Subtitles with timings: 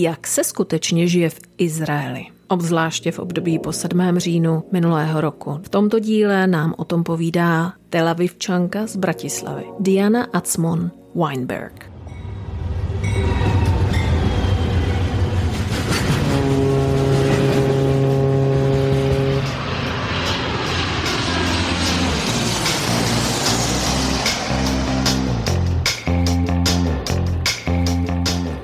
[0.00, 4.00] jak se skutečně žije v Izraeli obzvláště v období po 7.
[4.16, 5.60] říjnu minulého roku.
[5.62, 11.91] V tomto díle nám o tom povídá Telavivčanka z Bratislavy, Diana Acmon Weinberg.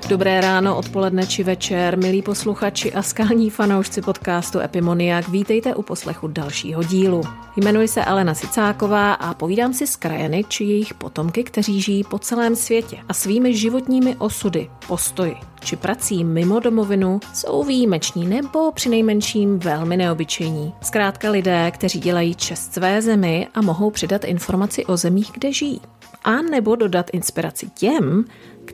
[0.09, 6.29] Dobré ráno, odpoledne či večer, milí posluchači a skalní fanoušci podcastu Epimoniak, vítejte u poslechu
[6.29, 7.21] dalšího dílu.
[7.57, 12.19] Jmenuji se Alena Sicáková a povídám si s krajany či jejich potomky, kteří žijí po
[12.19, 19.59] celém světě a svými životními osudy, postoji či prací mimo domovinu jsou výjimeční nebo přinejmenším
[19.59, 20.73] velmi neobyčejní.
[20.83, 25.81] Zkrátka lidé, kteří dělají čest své zemi a mohou přidat informaci o zemích, kde žijí.
[26.25, 28.25] A nebo dodat inspiraci těm,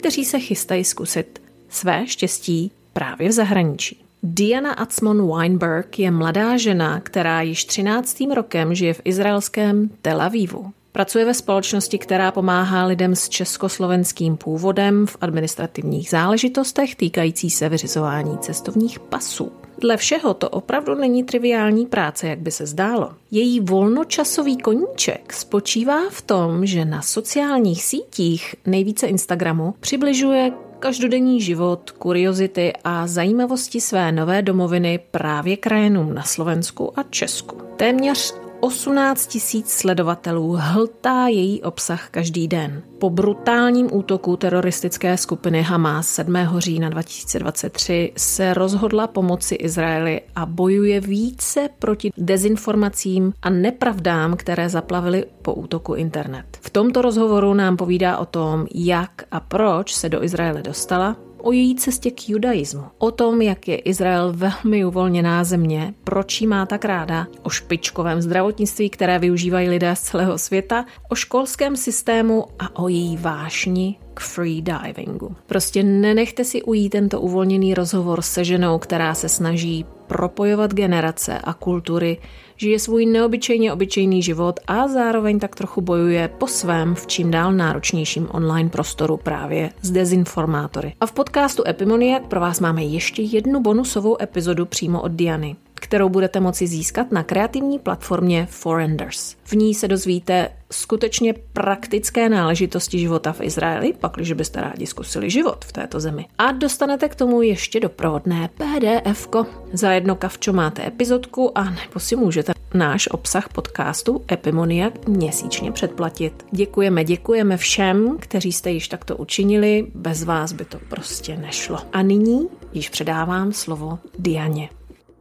[0.05, 4.05] kteří se chystají zkusit své štěstí právě v zahraničí.
[4.23, 8.21] Diana Atzmon Weinberg je mladá žena, která již 13.
[8.35, 10.73] rokem žije v izraelském Tel Avivu.
[10.97, 18.39] Pracuje ve společnosti, která pomáhá lidem s československým původem v administrativních záležitostech týkající se vyřizování
[18.39, 19.53] cestovních pasů.
[19.79, 23.11] Dle všeho to opravdu není triviální práce, jak by se zdálo.
[23.31, 31.91] Její volnočasový koníček spočívá v tom, že na sociálních sítích, nejvíce Instagramu, přibližuje každodenní život,
[31.91, 37.57] kuriozity a zajímavosti své nové domoviny právě krajenům na Slovensku a Česku.
[37.77, 42.83] Téměř 18 tisíc sledovatelů hltá její obsah každý den.
[42.99, 46.37] Po brutálním útoku teroristické skupiny Hamas 7.
[46.59, 55.25] října 2023 se rozhodla pomoci Izraeli a bojuje více proti dezinformacím a nepravdám, které zaplavily
[55.43, 56.45] po útoku internet.
[56.61, 61.53] V tomto rozhovoru nám povídá o tom, jak a proč se do Izraele dostala, o
[61.53, 66.67] její cestě k judaismu, o tom, jak je Izrael velmi uvolněná země, proč jí má
[66.67, 72.79] tak ráda, o špičkovém zdravotnictví, které využívají lidé z celého světa, o školském systému a
[72.79, 75.37] o její vášni k freedivingu.
[75.47, 81.55] Prostě nenechte si ujít tento uvolněný rozhovor se ženou, která se snaží propojovat generace a
[81.55, 82.19] kultury,
[82.57, 87.53] žije svůj neobyčejně obyčejný život a zároveň tak trochu bojuje po svém v čím dál
[87.53, 90.95] náročnějším online prostoru právě s dezinformátory.
[91.01, 96.09] A v podcastu Epimoniak pro vás máme ještě jednu bonusovou epizodu přímo od Diany kterou
[96.09, 99.37] budete moci získat na kreativní platformě Forenders.
[99.45, 105.65] V ní se dozvíte skutečně praktické náležitosti života v Izraeli, pakliže byste rádi zkusili život
[105.65, 106.27] v této zemi.
[106.39, 109.47] A dostanete k tomu ještě doprovodné pdf -ko.
[109.73, 116.45] Za jedno kavčo máte epizodku a nebo si můžete náš obsah podcastu Epimoniak měsíčně předplatit.
[116.51, 121.79] Děkujeme, děkujeme všem, kteří jste již takto učinili, bez vás by to prostě nešlo.
[121.93, 124.69] A nyní již předávám slovo Dianě.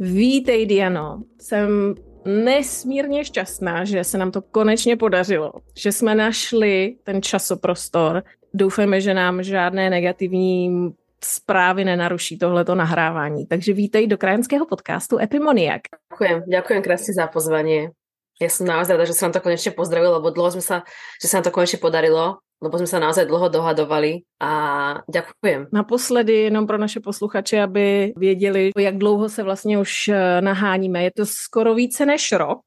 [0.03, 1.23] Vítej, Diano.
[1.39, 8.23] Jsem nesmírně šťastná, že se nám to konečně podařilo, že jsme našli ten časoprostor.
[8.53, 10.91] Doufáme, že nám žádné negativní
[11.23, 13.45] zprávy nenaruší tohleto nahrávání.
[13.45, 15.81] Takže vítej do krajenského podcastu Epimoniak.
[16.11, 17.95] Ďakujem, ďakujem krásne za pozvanie.
[18.43, 20.83] Ja som naozaj rada, že sa nám to konečne pozdravilo, lebo dlho sme sa,
[21.23, 25.67] že sa nám to konečne podarilo lebo jsme se naozaj dlouho dohadovali a ďakujem.
[25.73, 31.03] Naposledy jenom pro naše posluchače, aby věděli, jak dlouho se vlastně už eh, naháníme.
[31.03, 32.61] Je to skoro více než rok.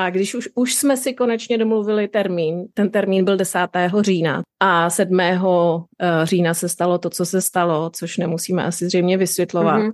[0.00, 3.58] A když už, už jsme si konečně domluvili termín, ten termín byl 10.
[4.00, 5.20] října a 7.
[5.20, 5.36] Eh,
[6.22, 9.78] října se stalo to, co se stalo, což nemusíme asi zřejmě vysvětlovat.
[9.78, 9.92] Mm-hmm.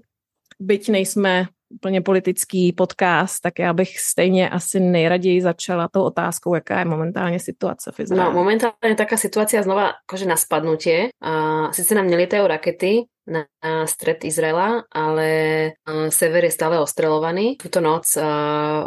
[0.60, 6.78] Byť nejsme úplně politický podcast, tak já bych stejně asi nejraději začala tou otázkou, jaká
[6.78, 8.24] je momentálně situace v Izraeli.
[8.24, 11.08] No, momentálně taká situace znova akože na spadnutie.
[11.22, 13.48] A sice nám neletajú rakety na
[13.88, 15.28] stred Izraela, ale
[16.12, 17.56] sever je stále ostrelovaný.
[17.56, 18.04] Tuto noc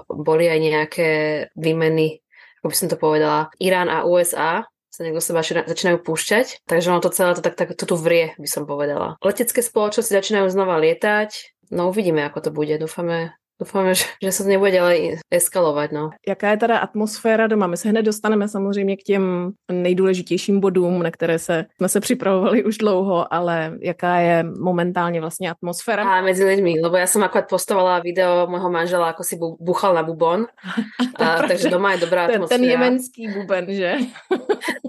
[0.06, 1.10] boli aj nejaké
[1.58, 2.22] výmeny,
[2.62, 4.62] ako by som to povedala, Irán a USA
[4.94, 8.34] sa niekto seba začínajú púšťať, takže ono to celé to tak, tak to tu vrie,
[8.38, 9.18] by som povedala.
[9.22, 12.78] Letecké spoločnosti začínajú znova lietať, No uvidíme, ako to bude.
[12.78, 15.92] Dúfame, Doufáme, že, že se to nebude ďalej eskalovat.
[15.92, 16.10] No.
[16.28, 17.68] Jaká je teda atmosféra doma?
[17.68, 22.64] My se hned dostaneme samozřejmě k těm nejdůležitějším bodům, na které se, jsme se připravovali
[22.64, 26.04] už dlouho, ale jaká je momentálně vlastně atmosféra?
[26.04, 30.04] A mezi lidmi, lebo já jsem akorát postovala video mojho manžela, ako si buchal na
[30.04, 30.46] bubon,
[31.20, 32.48] a, takže doma je dobrá atmosféra.
[32.48, 33.96] Ten, ten jemenský buben, že?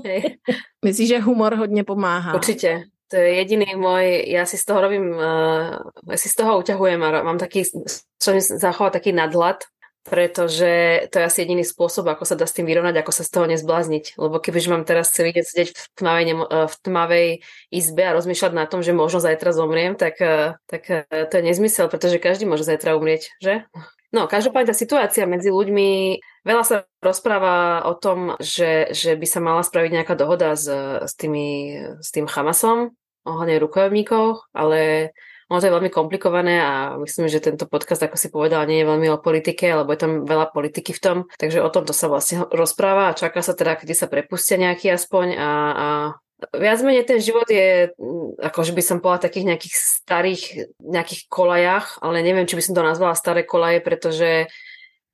[0.85, 2.35] Myslíš, že humor hodně pomáhá?
[2.35, 6.61] Určitě, to je jediný môj, ja si z toho robím, uh, ja si z toho
[6.61, 7.65] uťahujem a mám taký,
[8.21, 9.65] som zachovať taký nadhľad,
[10.09, 13.31] pretože to je asi jediný spôsob, ako sa dá s tým vyrovnať, ako sa z
[13.33, 14.17] toho nezblázniť.
[14.17, 17.29] Lebo kebyže mám teraz celý deň sedieť v tmavej, v tmavej
[17.69, 20.17] izbe a rozmýšľať na tom, že možno zajtra zomriem, tak,
[20.65, 20.83] tak
[21.13, 23.69] to je nezmysel, pretože každý môže zajtra umrieť, že?
[24.09, 29.45] No, každopádne tá situácia medzi ľuďmi, veľa sa rozpráva o tom, že, že by sa
[29.45, 30.65] mala spraviť nejaká dohoda s,
[31.05, 32.97] s, tými, s tým Hamasom
[33.29, 35.13] ohľadne rukojemníkov, ale
[35.53, 38.89] ono to je veľmi komplikované a myslím, že tento podcast, ako si povedala, nie je
[38.89, 42.49] veľmi o politike, lebo je tam veľa politiky v tom, takže o tomto sa vlastne
[42.49, 45.89] rozpráva a čaká sa teda, kedy sa prepustia nejaký aspoň a, a
[46.39, 47.91] Viac menej ten život je,
[48.39, 50.43] akože by som povedala, takých nejakých starých
[50.79, 54.47] nejakých kolajách, ale neviem, či by som to nazvala staré kolaje, pretože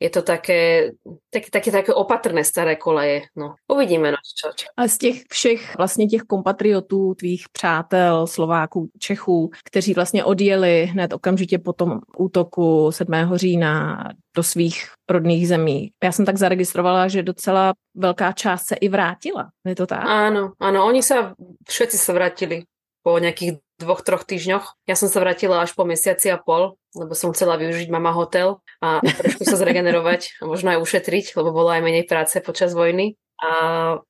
[0.04, 0.92] je to také,
[1.32, 3.32] také, také, také opatrné staré koleje.
[3.36, 4.66] No, uvidíme, no, čo, čo.
[4.76, 11.12] A z těch všech vlastně těch kompatriotů, tvých přátel, Slováků, Čechů, kteří vlastně odjeli hned
[11.12, 13.12] okamžitě po tom útoku 7.
[13.34, 14.04] října
[14.36, 15.90] do svých rodných zemí.
[16.04, 19.50] Já jsem tak zaregistrovala, že docela velká část se i vrátila.
[19.66, 20.04] Je to tak?
[20.04, 21.32] Áno, áno, oni sa,
[21.64, 22.66] všetci sa vrátili
[23.00, 24.86] po nejakých dvoch, troch týždňoch.
[24.86, 28.62] Ja som sa vrátila až po mesiaci a pol, lebo som chcela využiť mama hotel
[28.78, 33.18] a trošku sa zregenerovať a možno aj ušetriť, lebo bolo aj menej práce počas vojny.
[33.42, 33.50] A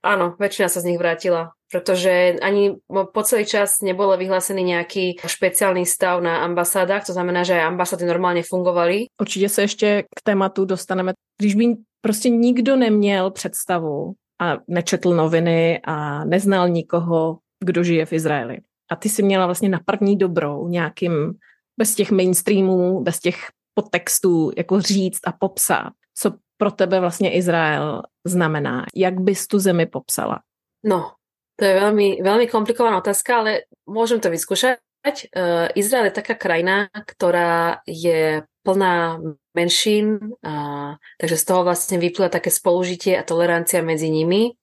[0.05, 5.89] áno, väčšina sa z nich vrátila, pretože ani po celý čas nebolo vyhlásený nejaký špeciálny
[5.89, 9.07] stav na ambasádach, to znamená, že aj ambasády normálně fungovaly.
[9.21, 11.13] Určitě se ještě k tématu dostaneme.
[11.41, 11.65] Když by
[12.01, 18.59] prostě nikdo neměl představu a nečetl noviny a neznal nikoho, kdo žije v Izraeli.
[18.91, 21.33] A ty si měla vlastně na první dobrou nějakým,
[21.79, 23.37] bez těch mainstreamů, bez těch
[23.75, 28.87] podtextů, jako říct a popsat, co pro tebe vlastně Izrael znamená.
[28.95, 30.41] Jak bys tu zemi popsala?
[30.85, 31.19] No,
[31.57, 33.51] to je veľmi, veľmi komplikovaná otázka, ale
[33.87, 34.79] môžem to vyskúšať.
[35.05, 39.21] Uh, Izrael je taká krajina, ktorá je plná
[39.55, 44.57] menšín, uh, takže z toho vlastne vyplýva také spolužitie a tolerancia medzi nimi.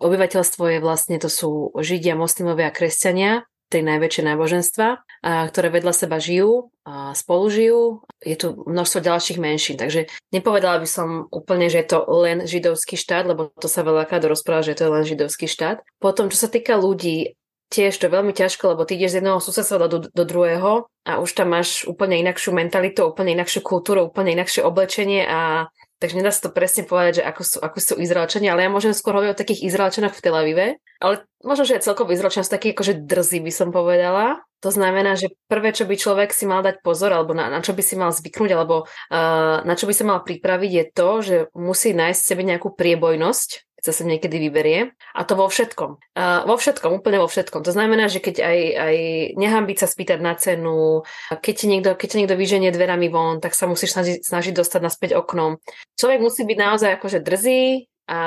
[0.00, 5.02] Obyvateľstvo je vlastne, to sú Židia, moslimovia a kresťania tri najväčšie náboženstva,
[5.50, 7.82] ktoré vedľa seba žijú, a spolu žijú.
[8.22, 12.94] Je tu množstvo ďalších menšín, takže nepovedala by som úplne, že je to len židovský
[12.94, 15.82] štát, lebo to sa veľakrát rozpráva, že to je len židovský štát.
[15.98, 17.34] Potom, čo sa týka ľudí,
[17.74, 21.34] tiež to veľmi ťažko, lebo ty ideš z jedného susedstva do, do druhého a už
[21.34, 25.66] tam máš úplne inakšiu mentalitu, úplne inakšiu kultúru, úplne inakšie oblečenie a
[26.04, 28.92] takže nedá sa to presne povedať, že ako sú, ako sú Izraelčania, ale ja môžem
[28.92, 30.66] skôr hovoriť o takých Izraelčanoch v Tel Avive,
[31.00, 34.44] ale možno, že aj celkovo Izraelčan sú taký akože drzí, by som povedala.
[34.60, 37.72] To znamená, že prvé, čo by človek si mal dať pozor, alebo na, na čo
[37.72, 41.36] by si mal zvyknúť, alebo uh, na čo by sa mal pripraviť, je to, že
[41.56, 44.96] musí nájsť sebe nejakú priebojnosť, sa sem niekedy vyberie.
[45.12, 46.00] A to vo všetkom.
[46.16, 47.60] Uh, vo všetkom, úplne vo všetkom.
[47.60, 48.96] To znamená, že keď aj, aj
[49.36, 53.52] nehambiť sa spýtať na cenu, keď ti niekto, keď ti niekto vyženie dverami von, tak
[53.52, 55.60] sa musíš snažiť, snažiť dostať naspäť oknom.
[56.00, 58.18] Človek musí byť naozaj akože drzý a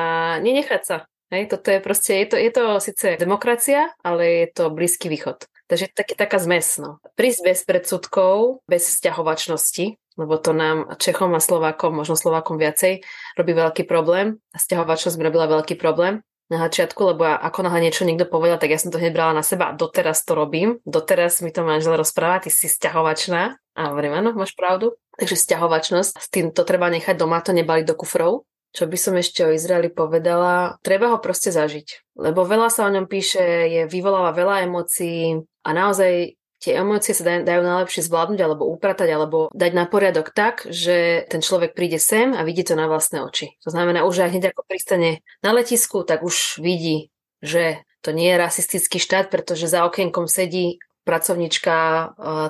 [0.45, 0.98] nenechať sa.
[1.27, 5.44] Hej, toto je proste, je to, je to síce demokracia, ale je to blízky východ.
[5.68, 6.80] Takže je taká zmes.
[6.80, 7.04] No.
[7.19, 13.06] Prísť bez predsudkov, bez vzťahovačnosti, lebo to nám Čechom a Slovákom, možno Slovákom viacej,
[13.38, 14.42] robí veľký problém.
[14.58, 18.80] Sťahovačnosť mi robila veľký problém na začiatku, lebo ako náhle niečo niekto povedal, tak ja
[18.80, 20.80] som to hneď brala na seba a doteraz to robím.
[20.88, 23.60] Doteraz mi to manžel rozpráva, ty si sťahovačná.
[23.78, 24.96] A hovorím, áno, máš pravdu.
[25.19, 28.48] Takže sťahovačnosť, s tým to treba nechať doma, to nebaliť do kufrov.
[28.72, 32.16] Čo by som ešte o Izraeli povedala, treba ho proste zažiť.
[32.19, 37.24] Lebo veľa sa o ňom píše, je, vyvoláva veľa emócií a naozaj tie emócie sa
[37.24, 42.02] dajú, dajú najlepšie zvládnuť alebo upratať alebo dať na poriadok tak, že ten človek príde
[42.02, 43.57] sem a vidí to na vlastné oči.
[43.66, 48.33] To znamená, už aj hneď ako pristane na letisku, tak už vidí, že to nie
[48.33, 52.07] je rasistický štát, pretože za okienkom sedí pracovnička uh,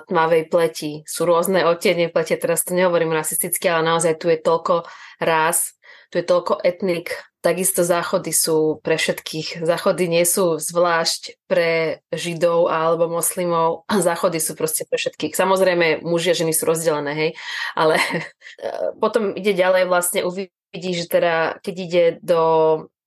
[0.10, 1.06] tmavej pleti.
[1.06, 4.90] Sú rôzne odtiene plete, teraz to nehovorím rasisticky, ale naozaj tu je toľko
[5.22, 5.78] rás,
[6.10, 7.14] tu je toľko etnik,
[7.48, 9.64] Takisto záchody sú pre všetkých.
[9.64, 13.88] Záchody nie sú zvlášť pre židov alebo moslimov.
[14.08, 15.32] Záchody sú proste pre všetkých.
[15.32, 17.32] Samozrejme, muži a ženy sú rozdelené, hej.
[17.72, 18.04] Ale
[19.04, 22.44] potom ide ďalej vlastne uvidí, že teda keď ide do,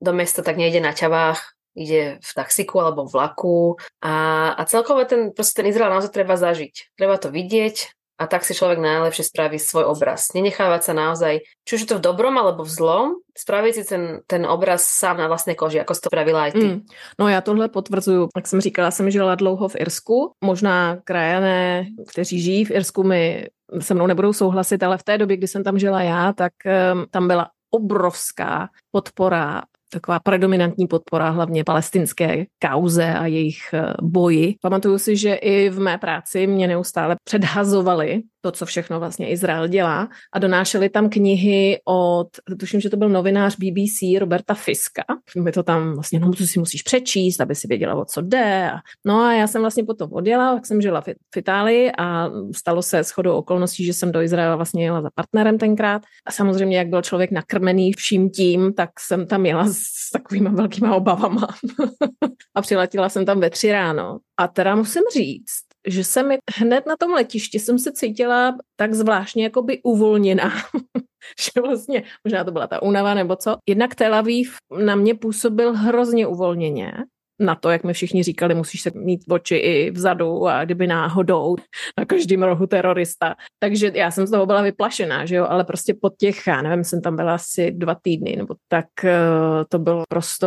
[0.01, 1.37] do mesta, tak nejde na ťavách,
[1.77, 6.41] ide v taxiku alebo v vlaku a, a celkovo ten, proste ten Izrael naozaj treba
[6.41, 6.97] zažiť.
[6.97, 10.37] Treba to vidieť, a tak si človek najlepšie spraví svoj obraz.
[10.37, 14.21] Nenechávať sa naozaj, či už je to v dobrom alebo v zlom, spraviť si ten,
[14.29, 16.67] ten obraz sám na vlastné koži, ako si to pravila aj ty.
[16.69, 16.81] Mm.
[17.17, 18.29] No já tohle potvrzuju.
[18.37, 20.33] Jak jsem říkala, jsem žila dlouho v Irsku.
[20.45, 23.47] Možná krajané, kteří žijí v Irsku, mi
[23.81, 26.53] se mnou nebudou souhlasit, ale v té době, kdy jsem tam žila já, tak
[26.93, 34.55] um, tam byla obrovská podpora taková predominantní podpora hlavně palestinské kauze a jejich eh, boji.
[34.63, 39.69] Pamatuju si, že i v mé práci mě neustále předhazovali to, co všechno vlastně Izrael
[39.69, 42.29] dělá a donášeli tam knihy od,
[42.61, 45.03] tuším, že to byl novinář BBC Roberta Fiska.
[45.37, 48.71] Mi to tam vlastně, no to si musíš přečíst, aby si věděla, o co jde.
[49.05, 52.83] No a já jsem vlastně potom odjela, tak jsem žila v, v Itálii a stalo
[52.83, 56.03] se shodou okolností, že jsem do Izraela vlastně jela za partnerem tenkrát.
[56.27, 60.97] A samozřejmě, jak byl člověk nakrmený vším tím, tak jsem tam jela s takovými velkýma
[60.97, 61.49] obavama.
[62.55, 64.19] a přiletěla jsem tam ve tři ráno.
[64.37, 68.95] A teda musím říct, že se mi hned na tom letišti jsem se cítila tak
[68.95, 70.53] zvláštně jakoby uvolněná.
[71.41, 73.57] že vlastně, možná to byla ta únava nebo co.
[73.69, 76.93] Jednak Tel Aviv na mě působil hrozně uvolněně
[77.41, 81.57] na to, jak mi všichni říkali, musíš se mít oči i vzadu a kdyby náhodou
[81.99, 83.35] na každém rohu terorista.
[83.59, 86.85] Takže já jsem z toho byla vyplašená, že jo, ale prostě po těch, já nevím,
[86.85, 89.19] jsem tam byla asi dva týdny, nebo tak eh,
[89.69, 90.47] to bylo prostě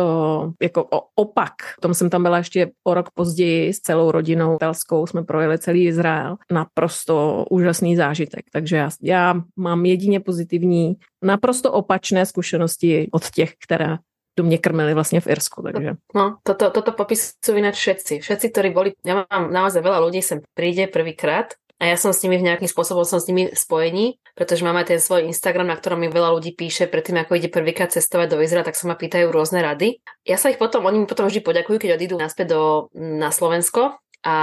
[0.62, 1.52] jako opak.
[1.80, 5.86] Tom jsem tam byla ještě o rok později s celou rodinou telskou, jsme projeli celý
[5.86, 6.36] Izrael.
[6.52, 8.44] Naprosto úžasný zážitek.
[8.52, 13.96] Takže já, já mám jedině pozitivní, naprosto opačné zkušenosti od těch, které
[14.36, 15.62] do mě krmili vlastne v Irsku.
[15.62, 15.94] Takže.
[16.14, 18.20] No, toto, toto popisujú ináč všetci.
[18.20, 22.22] Všetci, ktorí boli, ja mám naozaj veľa ľudí sem príde prvýkrát a ja som s
[22.22, 26.02] nimi v nejakým spôsobom som s nimi spojení, pretože máme ten svoj Instagram, na ktorom
[26.02, 29.30] mi veľa ľudí píše predtým, ako ide prvýkrát cestovať do Izraela, tak sa ma pýtajú
[29.30, 29.98] rôzne rady.
[30.22, 32.62] Ja sa ich potom, oni mi potom vždy poďakujú, keď odídu naspäť do,
[32.94, 34.34] na Slovensko, a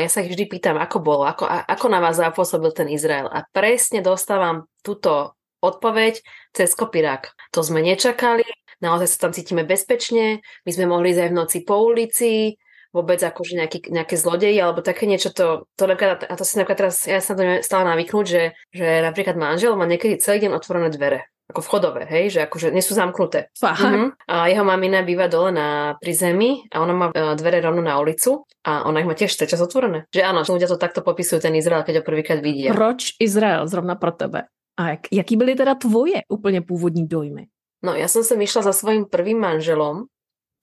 [0.00, 3.28] ja sa ich vždy pýtam, ako bolo, ako, ako na vás zapôsobil ten Izrael.
[3.28, 6.24] A presne dostávam túto odpoveď
[6.56, 7.36] cez kopirák.
[7.52, 8.48] To sme nečakali,
[8.80, 12.56] naozaj sa tam cítime bezpečne, my sme mohli ísť aj v noci po ulici,
[12.96, 16.88] vôbec akože nejaký, nejaké zlodeji alebo také niečo, to, to napríklad, a to si napríklad
[16.88, 18.42] teraz, ja sa to stále navyknúť, že,
[18.72, 22.82] že napríklad manžel má niekedy celý deň otvorené dvere ako vchodové, hej, že akože nie
[22.82, 23.54] sú zamknuté.
[23.62, 24.10] Uh-huh.
[24.26, 28.02] A jeho mamina býva dole na pri zemi a ona má e, dvere rovno na
[28.02, 30.10] ulicu a ona ich má tiež čas otvorené.
[30.10, 32.74] Že áno, ľudia to takto popisujú ten Izrael, keď ho prvýkrát vidia.
[32.74, 34.50] Proč Izrael zrovna pro tebe?
[34.76, 37.46] A jak, jaký byly teda tvoje úplne pôvodní dojmy?
[37.84, 40.08] No ja som sem išla za svojim prvým manželom.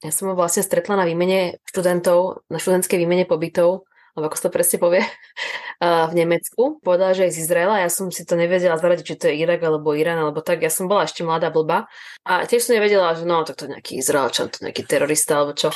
[0.03, 4.45] Ja som ho vlastne stretla na výmene študentov, na študentskej výmene pobytov, alebo ako sa
[4.49, 5.01] to presne povie,
[6.11, 6.83] v Nemecku.
[6.83, 7.81] Povedala, že je z Izraela.
[7.81, 10.61] Ja som si to nevedela zaradiť, či to je Irak alebo Irán, alebo tak.
[10.61, 11.87] Ja som bola ešte mladá blba.
[12.27, 15.71] A tiež som nevedela, že no, tak to nejaký Izraelčan, to nejaký terorista, alebo čo.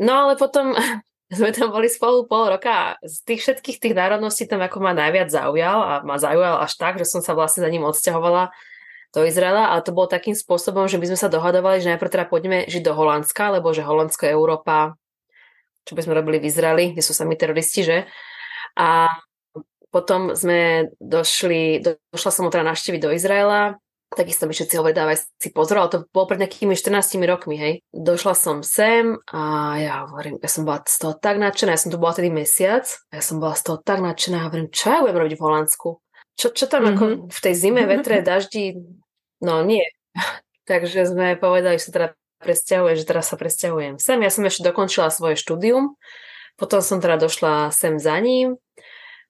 [0.00, 0.72] No ale potom
[1.36, 4.96] sme tam boli spolu pol roka a z tých všetkých tých národností tam ako ma
[4.96, 8.50] najviac zaujal a ma zaujal až tak, že som sa vlastne za ním odsťahovala
[9.10, 12.26] do Izraela, ale to bolo takým spôsobom, že by sme sa dohadovali, že najprv teda
[12.30, 14.94] poďme žiť do Holandska, lebo že Holandsko je Európa,
[15.82, 17.98] čo by sme robili v Izraeli, kde sú sami teroristi, že?
[18.78, 19.10] A
[19.90, 21.82] potom sme došli,
[22.14, 23.74] došla som ho teda navštíviť do Izraela,
[24.16, 27.72] takisto mi všetci hovorili, dávaj si pozor, ale to bolo pred nejakými 14 rokmi, hej.
[27.94, 29.42] Došla som sem a
[29.78, 32.86] ja hovorím, ja som bola z toho tak nadšená, ja som tu bola tedy mesiac,
[32.86, 35.88] ja som bola z toho tak nadšená, hovorím, čo ja budem robiť v Holandsku?
[36.40, 36.96] Čo, čo tam mm-hmm.
[36.96, 37.18] ako mhm.
[37.28, 38.80] v tej zime, vetre, daždi,
[39.44, 39.84] no nie.
[40.70, 42.08] Takže sme povedali, že sa teda
[42.40, 44.16] presťahuje, že teraz sa presťahujem sem.
[44.24, 46.00] Ja som ešte dokončila svoje štúdium,
[46.56, 48.56] potom som teda došla sem za ním.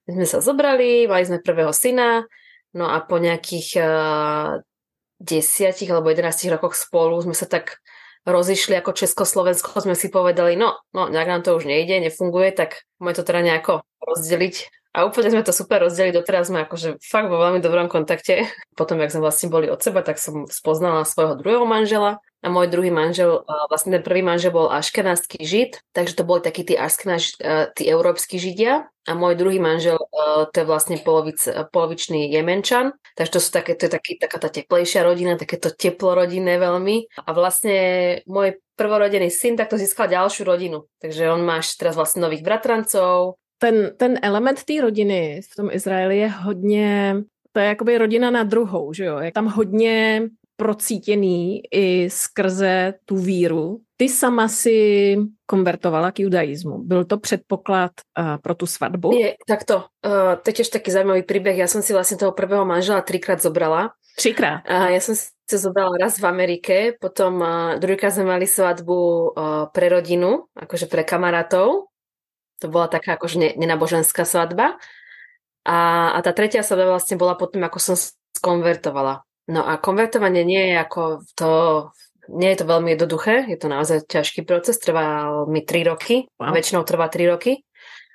[0.07, 2.23] My sme sa zobrali, mali sme prvého syna,
[2.71, 4.63] no a po nejakých uh,
[5.19, 7.83] desiatich alebo 11 rokoch spolu sme sa tak
[8.23, 12.87] rozišli ako Československo, sme si povedali, no, no, nejak nám to už nejde, nefunguje, tak
[13.01, 17.31] môžeme to teda nejako rozdeliť a úplne sme to super rozdelili, doteraz sme akože fakt
[17.31, 18.51] vo veľmi dobrom kontakte.
[18.75, 22.19] Potom, jak sme vlastne boli od seba, tak som spoznala svojho druhého manžela.
[22.41, 26.65] A môj druhý manžel, vlastne ten prvý manžel bol aškenánsky žid, takže to boli takí
[26.65, 27.37] tí aškenáš,
[27.77, 28.89] tí európsky židia.
[29.05, 30.01] A môj druhý manžel,
[30.49, 31.37] to je vlastne polovic,
[31.69, 36.57] polovičný jemenčan, takže to sú také, to je taký, taká tá teplejšia rodina, takéto teplorodinné
[36.57, 37.13] veľmi.
[37.25, 37.77] A vlastne
[38.25, 43.93] môj prvorodený syn takto získal ďalšiu rodinu, takže on má teraz vlastne nových bratrancov, ten,
[43.97, 47.15] ten element té rodiny v tom Izraeli je hodně,
[47.51, 49.17] to je jakoby rodina na druhou, že jo?
[49.17, 50.21] Je tam hodně
[50.55, 53.81] procítěný i skrze tu víru.
[53.97, 56.77] Ty sama si konvertovala k judaizmu.
[56.77, 59.09] Byl to předpoklad uh, pro tu svatbu?
[59.09, 59.89] Nie, takto.
[60.05, 61.57] Uh, to je tiež taký zaujímavý príbeh.
[61.57, 63.93] Ja som si vlastne toho prvého manžela trikrát zobrala.
[64.17, 64.65] Třikrát?
[64.69, 69.69] Uh, ja som si zobrala raz v Amerike, potom uh, druhýkrát sme mali svadbu uh,
[69.73, 71.90] pre rodinu, akože pre kamarátov
[72.61, 74.77] to bola taká akože nenaboženská svadba.
[75.65, 77.95] A, a tá tretia svadba vlastne bola potom, ako som
[78.37, 79.25] skonvertovala.
[79.49, 81.01] No a konvertovanie nie je ako
[81.33, 81.51] to,
[82.29, 86.53] nie je to veľmi jednoduché, je to naozaj ťažký proces, trvá mi 3 roky, wow.
[86.53, 87.65] väčšinou trvá 3 roky.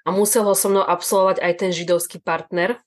[0.07, 2.79] A musel ho so mnou absolvovať aj ten židovský partner,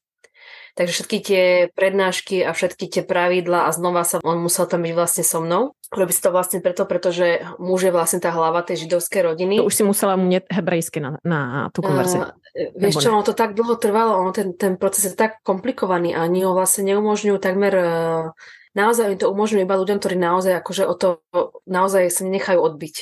[0.79, 1.43] Takže všetky tie
[1.75, 5.75] prednášky a všetky tie pravidla a znova sa on musel tam byť vlastne so mnou.
[5.91, 9.59] Robí si to vlastne preto, pretože muž je vlastne tá hlava tej židovskej rodiny.
[9.59, 12.23] To už si musela mnieť hebrejsky na, na tú konverzi.
[12.23, 12.31] Uh,
[12.79, 16.23] vieš čo, ono to tak dlho trvalo, ono ten, ten proces je tak komplikovaný a
[16.23, 18.31] oni ho vlastne neumožňujú takmer uh,
[18.71, 21.19] naozaj im to umožňuje iba ľuďom, ktorí naozaj akože o to
[21.67, 22.95] naozaj sa nenechajú odbiť.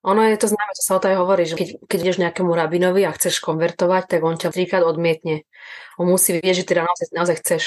[0.00, 2.48] Ono je to známe, to sa o to aj hovorí, že keď, keď ideš nejakému
[2.56, 5.44] rabinovi a chceš konvertovať, tak on ťa trikrát odmietne.
[6.00, 7.62] On musí vedieť, že ty naozaj, naozaj chceš.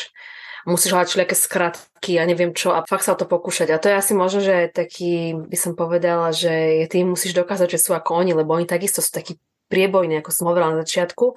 [0.65, 3.69] Musíš hľadať všelijaké skratky a ja neviem čo a fakt sa o to pokúšať.
[3.69, 7.83] A to je asi možno, že taký, by som povedala, že ty musíš dokázať, že
[7.83, 9.37] sú ako oni, lebo oni takisto sú takí
[9.67, 11.35] priebojní, ako som hovorila na začiatku,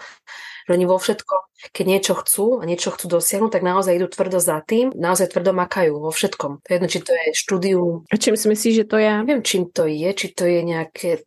[0.66, 1.34] že oni vo všetko,
[1.70, 5.54] keď niečo chcú a niečo chcú dosiahnuť, tak naozaj idú tvrdo za tým, naozaj tvrdo
[5.54, 6.60] makajú vo všetkom.
[6.60, 8.04] To je jedno, či to je štúdium.
[8.10, 9.10] A čím si myslíš, že to je?
[9.22, 11.22] Neviem, čím to je, či to je nejaké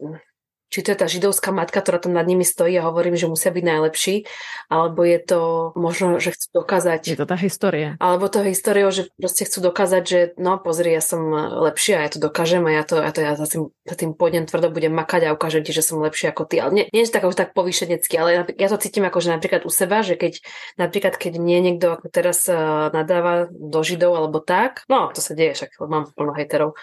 [0.70, 3.50] či to je tá židovská matka, ktorá tam nad nimi stojí a hovorím, že musia
[3.50, 4.16] byť najlepší,
[4.70, 5.42] alebo je to
[5.74, 7.02] možno, že chcú dokázať...
[7.10, 7.98] Je to tá história.
[7.98, 11.26] Alebo to história, že proste chcú dokázať, že no pozri, ja som
[11.66, 14.14] lepší a ja to dokážem a ja to, ja to ja za tým, za tým
[14.14, 16.62] pôjdem tvrdo budem makať a ukážem ti, že som lepší ako ty.
[16.62, 19.72] Ale nie, nie je tak, tak povýšenecky, ale ja to cítim ako, že napríklad u
[19.74, 20.38] seba, že keď
[20.78, 22.46] napríklad keď mne niekto ako teraz
[22.94, 26.78] nadáva do židov alebo tak, no to sa deje, však mám plno hejterov,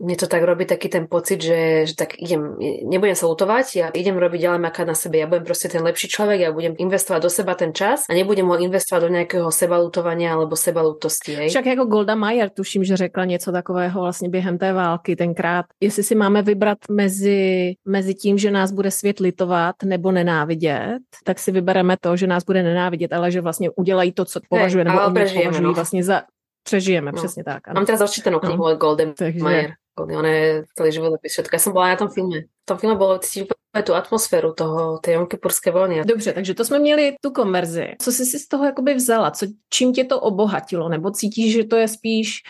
[0.00, 2.54] mne to tak robí taký ten pocit, že, že tak idem,
[2.86, 6.08] nebudem sa lutovať, ja idem robiť ďalej makať na sebe, ja budem proste ten lepší
[6.08, 10.38] človek, ja budem investovať do seba ten čas a nebudem ho investovať do nejakého sebalutovania
[10.38, 11.34] alebo sebalutosti.
[11.34, 11.48] Hej.
[11.50, 15.66] Však jako Golda Meir, tuším, že řekla něco takového vlastně během té války tenkrát.
[15.80, 21.38] Jestli si máme vybrat mezi, mezi tím, že nás bude svět litovat nebo nenávidět, tak
[21.38, 24.98] si vybereme to, že nás bude nenávidět, ale že vlastně udělají to, co považuje, nebo
[24.98, 25.72] oni považují no.
[25.72, 26.22] vlastně za
[26.68, 27.16] Přežijeme, no.
[27.16, 27.68] přesně tak.
[27.68, 27.80] Ano.
[27.80, 28.64] Mám teraz odčítanú knihu no.
[28.64, 29.40] od Golden Takže...
[29.40, 29.72] Mayer.
[30.04, 31.54] Ona je celý život všetko.
[31.56, 32.46] Ja som bola na tom filme.
[32.46, 33.50] V tom filme bolo cítiť
[33.82, 36.04] tú atmosféru toho, tej Jonkipurské vojny.
[36.04, 37.94] Dobře, takže to jsme měli tu konverzi.
[38.02, 39.30] Co jsi si z toho jakoby vzala?
[39.30, 40.88] Co, čím tě to obohatilo?
[40.88, 42.42] Nebo cítíš, že to je spíš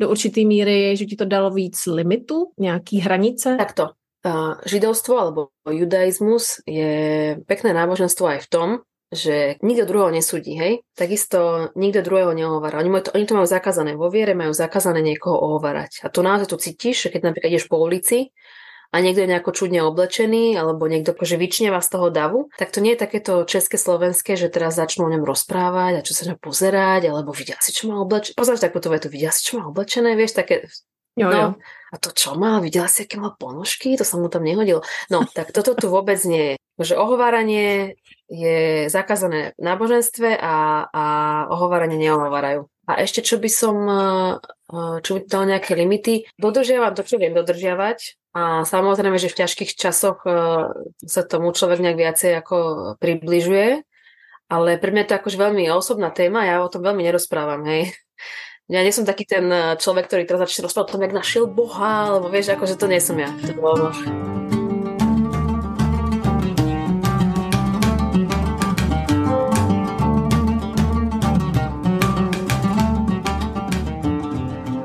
[0.00, 3.56] do určitý míry, že ti to dalo víc limitu, nějaký hranice?
[3.58, 3.88] Takto.
[4.26, 8.68] Uh, židovstvo alebo judaizmus je pekné náboženstvo aj v tom,
[9.12, 10.82] že nikto druhého nesúdi, hej?
[10.96, 12.80] Takisto nikto druhého neohovára.
[12.80, 13.98] Oni, to, oni to majú zakázané.
[13.98, 16.02] Vo viere majú zakázané niekoho ohovárať.
[16.04, 18.32] A tu naozaj tu cítiš, že keď napríklad ideš po ulici
[18.94, 22.78] a niekto je nejako čudne oblečený, alebo niekto akože vyčneva z toho davu, tak to
[22.78, 26.38] nie je takéto české, slovenské, že teraz začnú o ňom rozprávať a čo sa na
[26.38, 28.38] pozerať, alebo vidia si, čo má oblečené.
[28.38, 30.70] Pozor takúto vetu, vidia si, čo má oblečené, vieš, také
[31.14, 31.48] Jo, no, jo.
[31.94, 32.58] a to čo mal?
[32.58, 33.94] Videla si, aké mal ponožky?
[33.94, 34.82] To sa mu tam nehodilo.
[35.14, 36.63] No, tak toto tu vôbec nie je.
[36.74, 37.94] Že ohováranie
[38.26, 41.04] je zakázané v náboženstve a, a
[41.52, 42.66] ohováranie neohovárajú.
[42.84, 44.04] A ešte čo by som, e,
[44.68, 49.38] e, čo by dal nejaké limity, dodržiavam to, čo viem dodržiavať a samozrejme, že v
[49.40, 50.32] ťažkých časoch e,
[51.00, 52.56] sa tomu človek nejak viacej ako
[53.00, 53.80] približuje,
[54.52, 57.96] ale pre mňa je to akože veľmi osobná téma, ja o tom veľmi nerozprávam, hej.
[58.64, 59.44] Ja nie som taký ten
[59.76, 62.96] človek, ktorý teraz začne rozprávať o tom, jak našiel Boha, alebo vieš, akože to nie
[62.96, 63.28] som ja.
[63.28, 63.92] To bolo...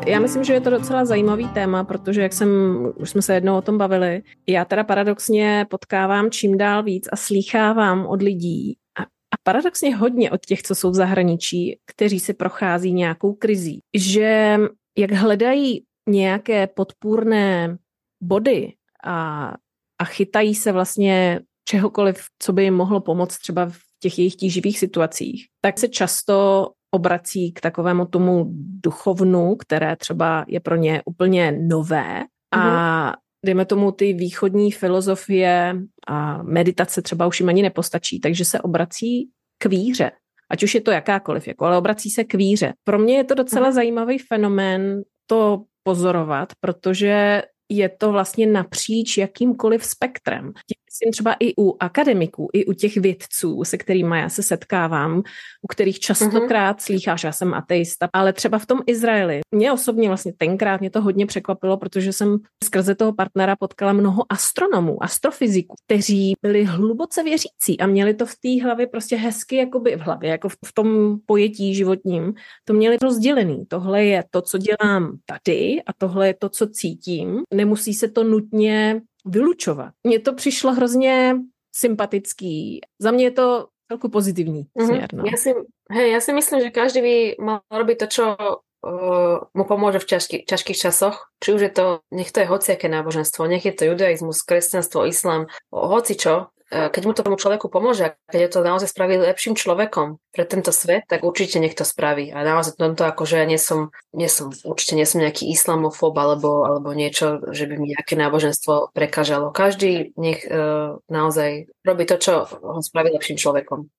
[0.10, 2.50] Já myslím, že je to docela zajímavý téma, protože jak jsem,
[2.96, 7.16] už jsme se jednou o tom bavili, já teda paradoxně potkávám čím dál víc a
[7.16, 12.34] slýchávám od lidí a, a paradoxně hodně od těch, co jsou v zahraničí, kteří si
[12.34, 14.58] prochází nějakou krizí, že
[14.98, 17.78] jak hledají nějaké podpůrné
[18.24, 19.54] body a,
[20.00, 24.80] a chytají se vlastně čehokoliv, co by jim mohlo pomoct třeba v těch jejich tíživých
[24.80, 28.46] situacích, tak se často obrací k takovému tomu
[28.84, 33.16] duchovnu, které třeba je pro ně úplně nové a mm-hmm.
[33.46, 35.76] dejme tomu ty východní filozofie
[36.08, 40.12] a meditace třeba už jim ani nepostačí, takže se obrací k víře.
[40.52, 42.74] Ať už je to jakákoliv, jako, ale obrací se k víře.
[42.84, 43.74] Pro mě je to docela mm-hmm.
[43.74, 50.52] zajímavý fenomén to pozorovat, protože je to vlastně napříč jakýmkoliv spektrem
[51.00, 55.20] myslím třeba i u akademiků, i u těch vědců, se kterými já se setkávám,
[55.62, 56.84] u kterých častokrát mm-hmm.
[56.84, 59.42] slýcháš, já jsem ateista, ale třeba v tom Izraeli.
[59.52, 64.24] Mě osobně vlastně tenkrát mě to hodně překvapilo, protože jsem skrze toho partnera potkala mnoho
[64.30, 69.96] astronomů, astrofyziků, kteří byli hluboce věřící a měli to v té hlavě prostě hezky jakoby
[69.96, 72.34] v hlavě, jako v tom pojetí životním,
[72.66, 73.66] to měli rozdělený.
[73.68, 77.44] Tohle je to, co dělám tady a tohle je to, co cítím.
[77.54, 79.94] Nemusí se to nutně vylučovat.
[80.04, 81.36] Mně to přišlo hrozně
[81.76, 82.82] sympatický.
[83.00, 84.86] Za mě je to celku pozitivní mm-hmm.
[84.86, 85.08] směr.
[85.14, 85.24] No.
[85.26, 85.50] Ja, si,
[85.90, 90.10] hej, ja si myslím, že každý by mal robiť to, čo uh, mu pomôže v
[90.14, 91.34] ťažký, ťažkých časoch.
[91.42, 95.50] Či už je to, nech to je hociaké náboženstvo, nech je to judaizmus, kresťanstvo, islám,
[95.74, 96.54] hoci čo.
[96.70, 100.70] Keď mu to tomu človeku pomôže, keď je to naozaj spraví lepším človekom pre tento
[100.70, 102.30] svet, tak určite nech to spraví.
[102.30, 106.70] A naozaj tomto že ja nie som, nie som, určite nie som nejaký islamofób alebo,
[106.70, 109.50] alebo niečo, že by mi nejaké náboženstvo prekážalo.
[109.50, 113.90] Každý nech uh, naozaj robí to, čo ho spraví lepším človekom.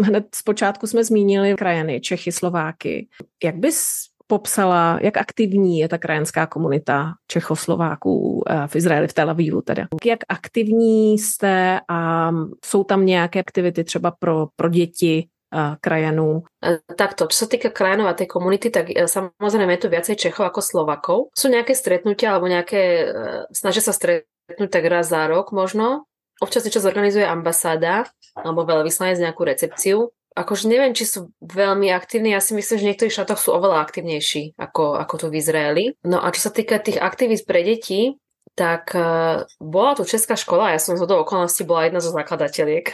[0.00, 3.08] Hned zpočátku jsme zmínili krajany, Čechy, Slováky.
[3.44, 9.30] Jak bys popsala, jak aktivní je ta krajanská komunita Čechoslováků eh, v Izraeli, v Tel
[9.30, 9.86] Avivu teda.
[10.04, 12.30] Jak aktivní jste a
[12.64, 16.42] jsou tam nějaké aktivity třeba pro, pro děti eh, krajanů?
[16.64, 20.50] Eh, takto, čo sa týka krajanov a tej komunity, tak samozrejme je tu viacej Čechov
[20.50, 21.18] ako Slovakov.
[21.38, 23.12] Sú nejaké stretnutia alebo nejaké,
[23.54, 26.10] snažia sa stretnúť tak raz za rok možno.
[26.42, 32.44] Občas niečo zorganizuje ambasáda alebo veľvyslanec nejakú recepciu akože neviem, či sú veľmi aktívni, ja
[32.44, 35.84] si myslím, že v niektorých štátoch sú oveľa aktívnejší ako, ako tu v Izraeli.
[36.04, 38.20] No a čo sa týka tých aktivít pre deti,
[38.56, 42.88] tak uh, bola tu Česká škola, ja som z hodou okolností bola jedna zo zakladateľiek,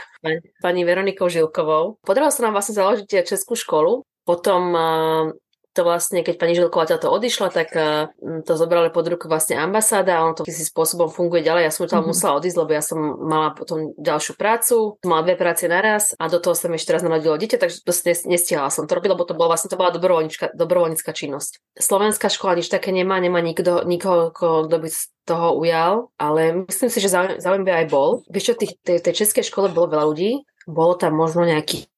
[0.58, 2.02] pani Veronikou Žilkovou.
[2.02, 5.30] Podarilo sa nám vlastne založiť Českú školu, potom uh,
[5.72, 8.12] to vlastne, keď pani Žilková to odišla, tak uh,
[8.44, 11.68] to zobrali pod ruku vlastne ambasáda a ono to si spôsobom funguje ďalej.
[11.68, 12.12] Ja som tam mm-hmm.
[12.12, 16.38] musela odísť, lebo ja som mala potom ďalšiu prácu, mala dve práce naraz a do
[16.38, 17.92] toho sa mi ešte raz narodilo dieťa, takže to
[18.28, 21.60] nestihala som to robiť, lebo to bola vlastne to bola dobrovoľnícka činnosť.
[21.76, 24.88] Slovenská škola nič také nemá, nemá nikto, nikoho, kto by
[25.22, 28.26] toho ujal, ale myslím si, že by aj bol.
[28.26, 31.88] Vieš čo, tých, tej, tej českej škole bolo veľa ľudí, bolo tam možno nejakých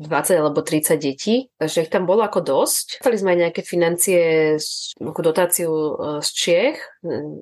[0.00, 3.00] 20 alebo 30 detí, takže ich tam bolo ako dosť.
[3.00, 4.20] Chceli sme aj nejaké financie,
[5.00, 5.92] ako dotáciu e,
[6.24, 6.78] z Čiech,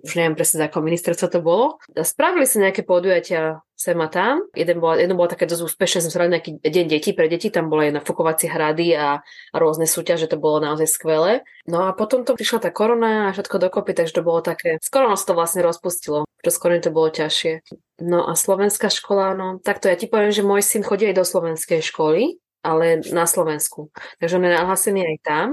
[0.02, 1.78] už neviem presne, ako ministerstvo to bolo.
[1.94, 4.46] Spravili sa nejaké podujatia sem a tam.
[4.54, 7.66] Jeden bola, jedno bolo také dosť úspešné, sme spravili nejaký deň detí pre deti, tam
[7.66, 11.42] boli aj nafukovacie hrady a, a rôzne súťaže, to bolo naozaj skvelé.
[11.66, 15.10] No a potom to prišla tá korona a všetko dokopy, takže to bolo také, skoro
[15.10, 17.66] nás to vlastne rozpustilo, že skoro to bolo ťažšie.
[18.06, 21.26] No a slovenská škola, no takto ja ti poviem, že môj syn chodí aj do
[21.26, 23.90] slovenskej školy, ale na Slovensku.
[24.22, 25.46] Takže on je nahlásený aj tam.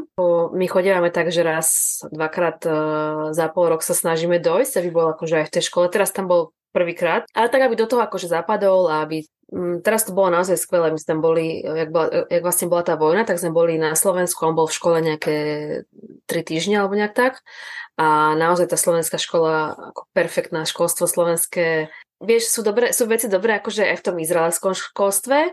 [0.54, 2.72] My chodíme tak, že raz, dvakrát e,
[3.34, 5.90] za pol rok sa snažíme dojsť, aby bol akože aj v tej škole.
[5.90, 10.06] Teraz tam bol prvýkrát, ale tak, aby do toho akože zapadol a aby mm, Teraz
[10.06, 13.26] to bolo naozaj skvelé, my sme tam boli, jak, bola, jak vlastne bola tá vojna,
[13.26, 15.38] tak sme boli na Slovensku, on bol v škole nejaké
[16.30, 17.34] tri týždne alebo nejak tak.
[18.00, 21.92] A naozaj tá slovenská škola, ako perfektná školstvo slovenské,
[22.24, 25.52] vieš, sú, dobré, sú veci dobré akože aj v tom izraelskom školstve,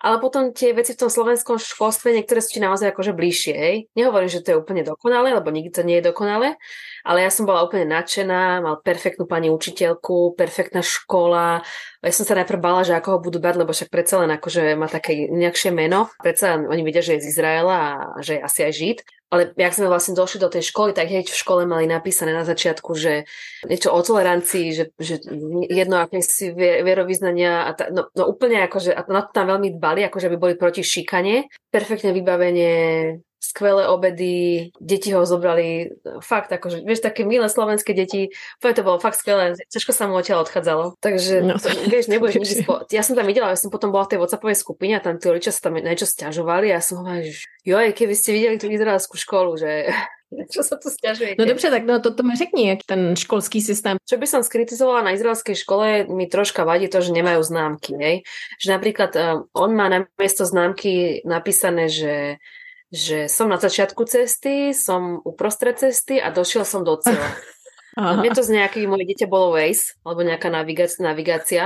[0.00, 3.76] ale potom tie veci v tom slovenskom školstve, niektoré sú ti naozaj akože bližšie, hej.
[3.92, 6.56] Nehovorím, že to je úplne dokonalé, lebo nikdy to nie je dokonalé,
[7.04, 11.64] ale ja som bola úplne nadšená, mal perfektnú pani učiteľku, perfektná škola.
[12.00, 14.76] Ja som sa najprv bala, že ako ho budú bať, lebo však predsa len akože
[14.76, 16.08] má také nejakšie meno.
[16.20, 17.76] Predsa oni vidia, že je z Izraela
[18.16, 18.98] a že je asi aj žid.
[19.30, 22.42] Ale jak sme vlastne došli do tej školy, tak hneď v škole mali napísané na
[22.42, 23.30] začiatku, že
[23.62, 25.22] niečo o tolerancii, že, že
[25.70, 29.78] jedno aké si vierovýznania a ta, no, no, úplne akože, a na to tam veľmi
[29.78, 31.46] dbali, akože by boli proti šikane.
[31.70, 32.74] Perfektne vybavenie,
[33.40, 38.28] skvelé obedy, deti ho zobrali, fakt, akože, vieš, také milé slovenské deti,
[38.60, 41.00] to bolo fakt skvelé, ťažko sa mu odtiaľ odchádzalo.
[41.00, 41.56] Takže, no.
[41.56, 42.84] to, vieš, nebudeš nikdy spo...
[42.92, 45.32] Ja som tam videla, ja som potom bola v tej WhatsAppovej skupine a tam tí
[45.32, 48.68] rodičia sa tam niečo stiažovali a ja som hovorila, že joj, keby ste videli tú
[48.68, 49.88] izraelskú školu, že
[50.54, 51.40] čo sa tu stiažujete?
[51.40, 53.96] No dobře, tak no to, to mi řekni, jak ten školský systém.
[54.06, 57.92] Čo by som skritizovala na izraelskej škole, mi troška vadí to, že nemajú známky.
[57.98, 58.16] Hej?
[58.62, 62.38] Že napríklad um, on má na miesto známky napísané, že
[62.90, 67.34] že som na začiatku cesty, som uprostred cesty a došiel som do cieľa.
[67.98, 71.62] Mne to z nejaký, moje dieťa bolo Waze, alebo nejaká navigácia, navigácia.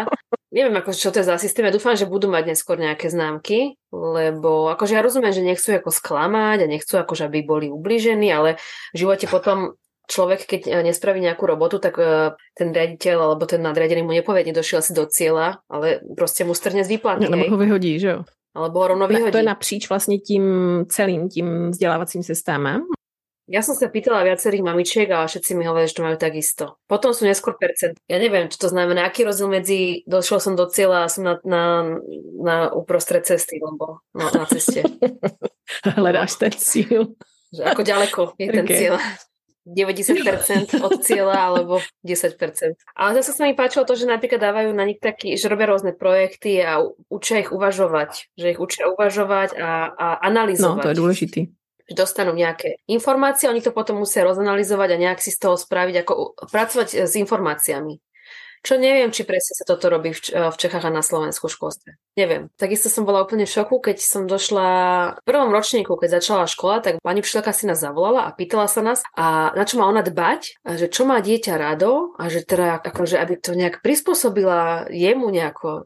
[0.49, 1.67] Neviem, ako, čo to je za systém.
[1.67, 5.91] Ja dúfam, že budú mať neskôr nejaké známky, lebo akože ja rozumiem, že nechcú ako
[5.93, 8.57] sklamať a nechcú akože, aby boli ubližení, ale
[8.95, 9.77] v živote potom
[10.09, 14.47] človek, keď eh, nespraví nejakú robotu, tak eh, ten riaditeľ alebo ten nadriadený mu nepovie,
[14.47, 17.29] nedošiel si do cieľa, ale proste mu strne z výplaty.
[17.29, 18.21] No, ho vyhodí, že jo?
[18.55, 19.33] Alebo ho rovno vyhodí.
[19.33, 20.45] To je napříč vlastně tím
[20.89, 22.83] celým tím vzdělávacím systémem.
[23.45, 26.65] Ja som sa pýtala viacerých mamičiek a všetci mi hovorili, že to majú takisto.
[26.89, 27.93] Potom sú neskôr percent.
[28.09, 31.37] Ja neviem, čo to znamená, aký rozdiel medzi došiel som do cieľa a som na,
[31.45, 31.63] na,
[32.41, 34.81] na uprostred cesty, lebo no, na ceste.
[36.01, 37.21] Hledáš ten cíl.
[37.53, 38.79] Že ako ďaleko je ten okay.
[38.81, 38.97] cieľ.
[39.65, 42.77] 90% od cieľa alebo 10%.
[42.95, 45.97] Ale zase sa mi páčilo to, že napríklad dávajú na nich taký, že robia rôzne
[45.97, 48.29] projekty a učia ich uvažovať.
[48.37, 50.81] Že ich učia uvažovať a, a analyzovať.
[50.81, 51.41] No, to je dôležitý.
[51.85, 56.05] Že dostanú nejaké informácie, oni to potom musia rozanalizovať a nejak si z toho spraviť,
[56.05, 56.13] ako
[56.49, 58.01] pracovať s informáciami.
[58.65, 61.91] Čo neviem, či presne sa toto robí v, Čechách a na Slovensku v školstve.
[62.17, 62.49] Neviem.
[62.57, 64.69] Takisto som bola úplne v šoku, keď som došla
[65.21, 68.81] v prvom ročníku, keď začala škola, tak pani učiteľka si nás zavolala a pýtala sa
[68.81, 72.41] nás, a na čo má ona dbať, a že čo má dieťa rado a že
[72.41, 75.85] teda akože, aby to nejak prispôsobila jemu nejako.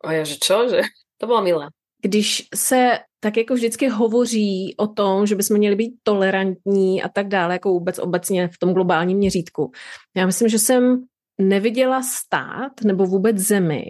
[0.00, 0.64] A ja, že čo?
[0.64, 0.80] Že
[1.20, 1.68] to bolo milé.
[2.00, 7.28] Když se tak jako vždycky hovoří o tom, že bychom měli být tolerantní a tak
[7.28, 9.72] dále, jako vůbec obecně v tom globálním měřítku.
[10.16, 11.04] Já myslím, že jsem
[11.40, 13.84] neviděla stát nebo vůbec zemi,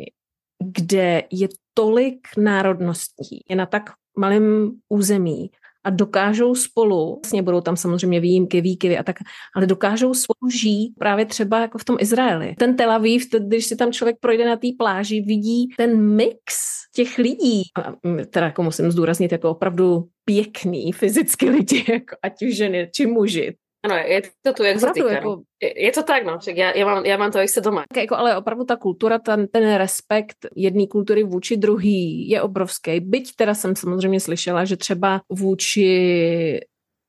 [0.64, 3.82] kde je tolik národností, je na tak
[4.18, 5.50] malém území
[5.84, 9.16] a dokážou spolu, vlastně budou tam samozřejmě výjimky, výkyvy a tak,
[9.56, 12.54] ale dokážou spolu žít právě třeba jako v tom Izraeli.
[12.58, 16.56] Ten Tel Aviv, když si tam člověk projde na té pláži, vidí ten mix
[16.94, 17.92] těch lidí, a
[18.30, 23.56] teda jako musím zdůraznit, jako opravdu pěkný fyzicky lidi, jako ať už ženy či muži.
[23.84, 25.10] Ano, je to tu exotika.
[25.12, 25.28] Jako...
[25.28, 25.42] No.
[25.60, 27.84] Je, je to tak, no, však já, já, mám, já mám to isté doma.
[27.88, 33.00] Tak jako, ale opravdu ta kultura, ten, ten respekt jedné kultury vůči druhý je obrovský.
[33.00, 36.60] Byť teda jsem samozřejmě slyšela, že třeba vůči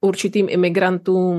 [0.02, 1.38] určitým imigrantům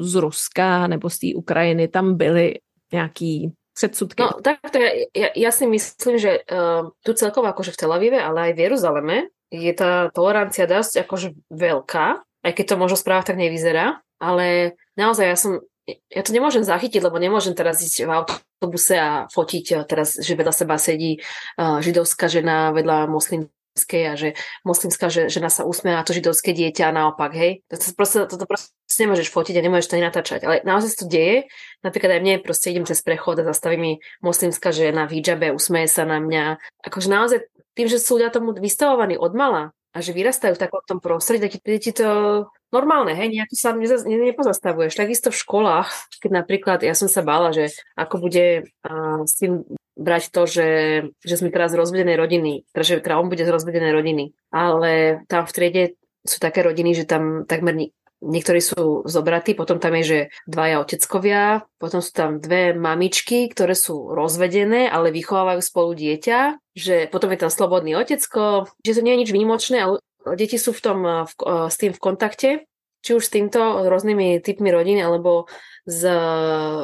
[0.00, 2.54] z Ruska nebo z té Ukrajiny tam byly
[2.92, 4.22] nějaký předsudky.
[4.22, 8.22] No takto ja, ja, ja si myslím, že uh, tu celkovo akože v Tel Avive,
[8.22, 9.16] ale aj v Jeruzaleme
[9.50, 15.26] je tá tolerancia dosť akože veľká, aj keď to možno správa tak nevyzerá ale naozaj
[15.26, 15.52] ja som,
[15.86, 20.32] ja to nemôžem zachytiť, lebo nemôžem teraz ísť v autobuse a fotiť eh, teraz, že
[20.38, 24.28] vedľa seba sedí uh, židovská žena vedľa moslimskej a že
[24.64, 27.60] moslimská žena sa usmie to židovské dieťa a naopak, hej.
[27.68, 30.40] Toto proste, toto proste nemôžeš fotiť a nemôžeš to ani natáčať.
[30.46, 31.50] Ale naozaj sa to deje.
[31.82, 35.90] Napríklad aj mne proste idem cez prechod a zastaví mi moslimská žena v hijabe, usmeje
[35.90, 36.62] sa na mňa.
[36.86, 37.38] Akože naozaj
[37.74, 41.62] tým, že sú ľudia tomu vystavovaní od mala, a že vyrastajú v takom prostredí, tak
[41.62, 42.10] je ti to
[42.74, 44.98] normálne, hej, nejako sa ne, ne, nepozastavuješ.
[44.98, 48.66] Takisto v školách, keď napríklad, ja som sa bála, že ako bude
[49.22, 49.62] s tým
[49.94, 50.70] brať to, že,
[51.22, 55.22] že sme teraz z rozvedenej rodiny, teda, že teda on bude z rozvedenej rodiny, ale
[55.30, 55.84] tam v triede
[56.26, 61.68] sú také rodiny, že tam takmer niektorí sú zobratí, potom tam je, že dvaja oteckovia,
[61.76, 67.38] potom sú tam dve mamičky, ktoré sú rozvedené, ale vychovávajú spolu dieťa, že potom je
[67.44, 69.94] tam slobodný otecko, že to nie je nič výnimočné, ale
[70.34, 71.32] deti sú v tom, v,
[71.68, 72.50] s tým v kontakte,
[73.04, 75.44] či už s týmto rôznymi typmi rodín, alebo
[75.84, 76.00] s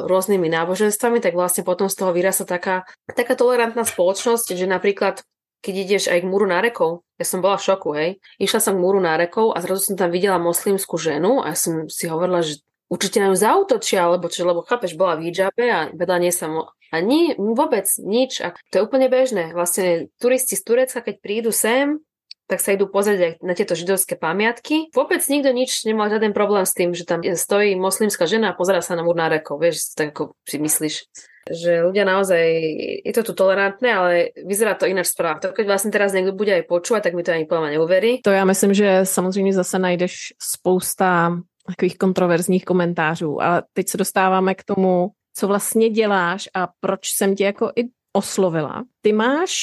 [0.05, 5.25] rôznymi náboženstvami, tak vlastne potom z toho vyrasta taká, taká tolerantná spoločnosť, že napríklad
[5.61, 8.09] keď ideš aj k múru nárekov, ja som bola v šoku, hej.
[8.41, 11.85] Išla som k múru nárekov a zrazu som tam videla moslimskú ženu a ja som
[11.85, 15.87] si hovorila, že určite na ňu zautočia, alebo čo, lebo chápeš, bola v hijabe a
[15.93, 18.43] vedľa nie som a ni, vôbec nič.
[18.43, 19.55] A to je úplne bežné.
[19.55, 22.03] Vlastne turisti z Turecka, keď prídu sem,
[22.51, 24.91] tak sa idú pozrieť na tieto židovské pamiatky.
[24.91, 28.83] Vôbec nikto nič nemal žiaden problém s tým, že tam stojí moslimská žena a pozera
[28.83, 29.63] sa na múr nárekov.
[29.63, 30.95] Vieš, tak ako si myslíš
[31.49, 32.45] že ľudia naozaj,
[33.01, 34.13] je to tu tolerantné, ale
[34.45, 35.41] vyzerá to ináč správa.
[35.41, 38.21] To keď vlastne teraz niekto bude aj počúvať, tak mi to ani poviem neuverí.
[38.21, 41.37] To já myslím, že samozřejmě zase najdeš spousta
[41.67, 47.35] takových kontroverzních komentářů, ale teď se dostáváme k tomu, co vlastně děláš a proč jsem
[47.35, 47.83] tě jako i
[48.13, 48.83] oslovila.
[49.01, 49.53] Ty máš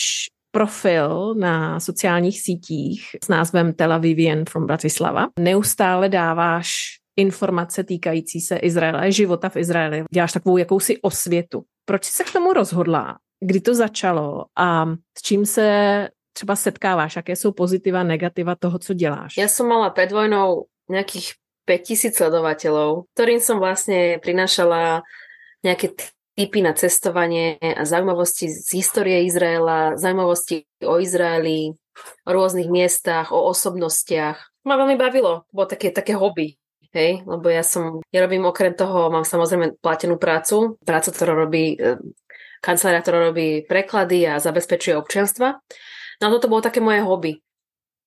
[0.59, 5.29] profil na sociálních sítích s názvem Tel Avivian from Bratislava.
[5.39, 10.05] Neustále dáváš informace týkající se Izraele, života v Izraeli.
[10.15, 11.63] Děláš takovou jakousi osvětu.
[11.85, 13.17] Proč jsi se k tomu rozhodla?
[13.41, 14.87] Kdy to začalo a
[15.19, 17.17] s čím se třeba setkáváš?
[17.17, 19.39] Jaké jsou pozitiva, negativa toho, co děláš?
[19.39, 21.39] Ja som mala pred vojnou nejakých
[21.71, 25.07] 5000 sledovateľov, ktorým som vlastne prinášala
[25.63, 25.95] nejaké
[26.39, 31.75] tipy na cestovanie a zaujímavosti z histórie Izraela, zaujímavosti o Izraeli,
[32.23, 34.39] o rôznych miestach, o osobnostiach.
[34.63, 36.55] Ma veľmi bavilo, bolo také, také hobby.
[36.95, 41.77] Hej, lebo ja som, ja robím okrem toho, mám samozrejme platenú prácu, prácu, ktorá robí,
[41.77, 42.01] e,
[42.65, 45.61] kancelária, ktorá robí preklady a zabezpečuje občianstva.
[46.23, 47.45] No toto bolo také moje hobby.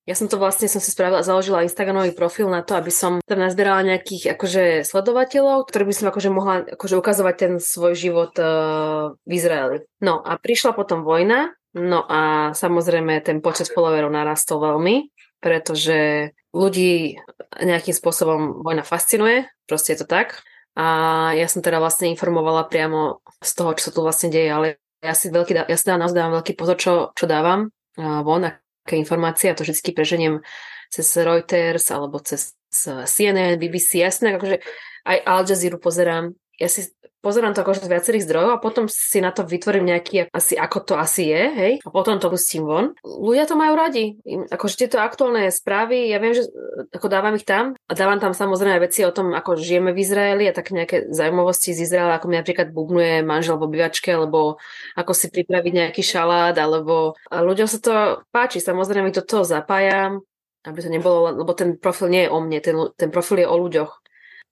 [0.10, 3.38] Ja som to vlastne, som si spravila, založila Instagramový profil na to, aby som tam
[3.38, 9.14] nazbierala nejakých akože sledovateľov, ktorým by som akože mohla akože ukazovať ten svoj život uh,
[9.30, 9.86] v Izraeli.
[10.02, 17.22] No a prišla potom vojna, no a samozrejme ten počet followerov narastol veľmi, pretože ľudí
[17.62, 20.42] nejakým spôsobom vojna fascinuje, proste je to tak.
[20.74, 24.68] A ja som teda vlastne informovala priamo z toho, čo sa tu vlastne deje, ale
[25.04, 29.52] ja si, veľký, ja si naozaj dávam veľký pozor, čo, čo dávam von, aké informácie,
[29.52, 30.41] a to vždy preženiem
[30.89, 32.58] cez Reuters alebo cez
[33.06, 34.63] CNN, BBC, jasné, akože
[35.06, 36.34] aj Al Jazeera pozerám.
[36.62, 40.30] Ja si pozerám to akože z viacerých zdrojov a potom si na to vytvorím nejaký,
[40.34, 42.97] asi ako to asi je, hej, a potom to pustím von.
[43.06, 44.17] Ľudia to majú radi.
[44.50, 46.50] Akože tieto aktuálne správy, ja viem, že
[46.89, 50.50] ako dávam ich tam a dávam tam samozrejme veci o tom, ako žijeme v Izraeli
[50.50, 54.58] a tak nejaké zaujímavosti z Izraela, ako mi napríklad bubnuje manžel v obývačke, alebo
[54.97, 57.93] ako si pripraviť nejaký šalát, alebo a ľuďom sa to
[58.34, 60.26] páči, samozrejme toho zapájam,
[60.65, 63.56] aby to nebolo, lebo ten profil nie je o mne, ten, ten profil je o
[63.58, 64.01] ľuďoch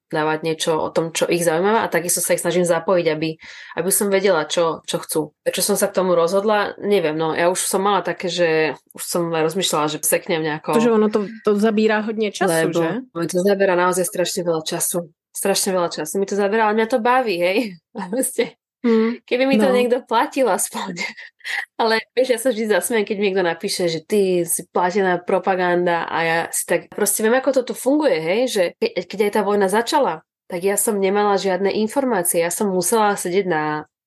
[0.10, 3.30] dávať niečo o tom, čo ich zaujíma a takisto sa ich snažím zapojiť, aby,
[3.78, 5.22] aby som vedela, čo, čo chcú.
[5.46, 9.04] Prečo som sa k tomu rozhodla, neviem, no ja už som mala také, že už
[9.06, 10.74] som rozmýšľala, že seknem nejako.
[10.74, 12.90] Protože ono to, to zabírá hodně času, lebo že?
[13.14, 15.14] To zabera naozaj strašne veľa času.
[15.30, 17.58] Strašne veľa času mi to zabera, ale mňa to baví, hej.
[18.12, 19.76] Proste Hmm, Keby mi to no.
[19.76, 21.04] niekto platil aspoň.
[21.82, 26.08] Ale vieš, ja sa vždy zasmiem, keď mi niekto napíše, že ty si platená propaganda
[26.08, 29.32] a ja si tak proste viem, ako to tu funguje, hej, že ke, keď aj
[29.36, 32.40] tá vojna začala, tak ja som nemala žiadne informácie.
[32.40, 33.64] Ja som musela sedieť na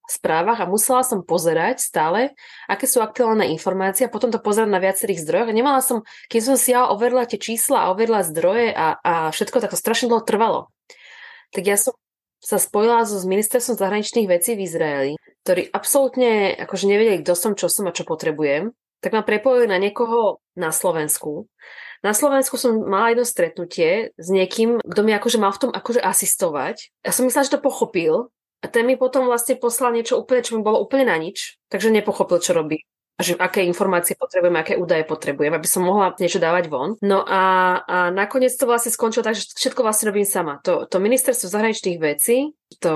[0.09, 2.35] správach a musela som pozerať stále,
[2.67, 5.51] aké sú aktuálne informácie a potom to pozerať na viacerých zdrojoch.
[5.53, 9.13] A nemala som, keď som si ja overila tie čísla a overila zdroje a, a
[9.31, 10.73] všetko, tak to strašne dlho trvalo.
[11.53, 11.93] Tak ja som
[12.43, 15.13] sa spojila so s ministerstvom zahraničných vecí v Izraeli,
[15.47, 19.79] ktorí absolútne akože nevedeli, kto som, čo som a čo potrebujem, tak ma prepojili na
[19.79, 21.47] niekoho na Slovensku.
[22.03, 26.03] Na Slovensku som mala jedno stretnutie s niekým, kto mi akože mal v tom akože
[26.03, 26.91] asistovať.
[27.07, 30.59] Ja som myslela, že to pochopil a ten mi potom vlastne poslal niečo úplne, čo
[30.59, 32.83] mi bolo úplne na nič, takže nepochopil, čo robí
[33.23, 36.99] že aké informácie potrebujem, aké údaje potrebujem, aby som mohla niečo dávať von.
[37.01, 37.43] No a,
[37.87, 40.59] a nakoniec to vlastne skončilo tak, že všetko vlastne robím sama.
[40.67, 42.93] To, to ministerstvo zahraničných vecí, to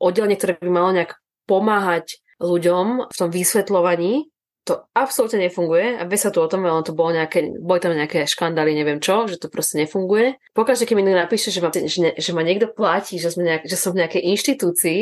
[0.00, 4.32] oddelenie, ktoré by malo nejak pomáhať ľuďom v tom vysvetľovaní,
[4.64, 7.96] to absolútne nefunguje a vie sa tu o tom, ale to bolo nejaké, boli tam
[7.96, 10.36] nejaké škandály, neviem čo, že to proste nefunguje.
[10.52, 13.64] Pokaždé, keď mi napíše, že ma, že, ne, že ma niekto platí, že, sme nejak,
[13.64, 15.00] že som v nejakej inštitúcii,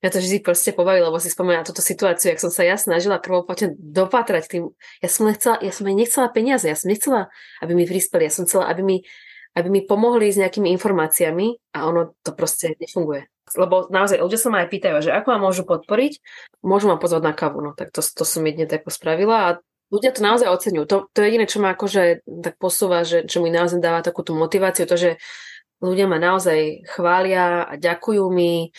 [0.00, 2.80] ja to vždy proste pobaví, lebo si spomínam na túto situáciu, jak som sa ja
[2.80, 4.64] snažila prvoplatne dopatrať tým.
[5.04, 7.28] Ja som nechcela, ja som aj nechcela peniaze, ja som nechcela,
[7.60, 8.96] aby mi prispeli, ja som chcela, aby mi,
[9.52, 13.28] aby mi pomohli s nejakými informáciami a ono to proste nefunguje.
[13.60, 16.22] Lebo naozaj ľudia sa ma aj pýtajú, že ako ma môžu podporiť,
[16.64, 19.48] môžu ma pozvať na kavu, no tak to, to som jedne tak spravila a
[19.92, 20.84] ľudia to naozaj oceňujú.
[20.86, 24.32] To, to je jediné, čo ma akože tak posúva, že, čo mi naozaj dáva takúto
[24.32, 25.10] motiváciu, to, že
[25.82, 28.70] ľudia ma naozaj chvália a ďakujú mi,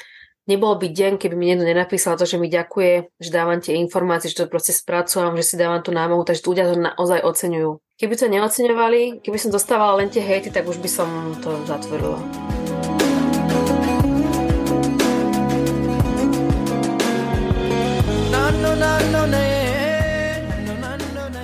[0.51, 4.27] Nebol by deň, keby mi niekto nenapísal to, že mi ďakuje, že dávam tie informácie,
[4.27, 7.79] že to proste spracúvam, že si dávam tú námahu, takže ľudia to naozaj oceňujú.
[7.95, 11.07] Keby to neoceňovali, keby som dostávala len tie hejty, tak už by som
[11.39, 12.19] to zatvorila.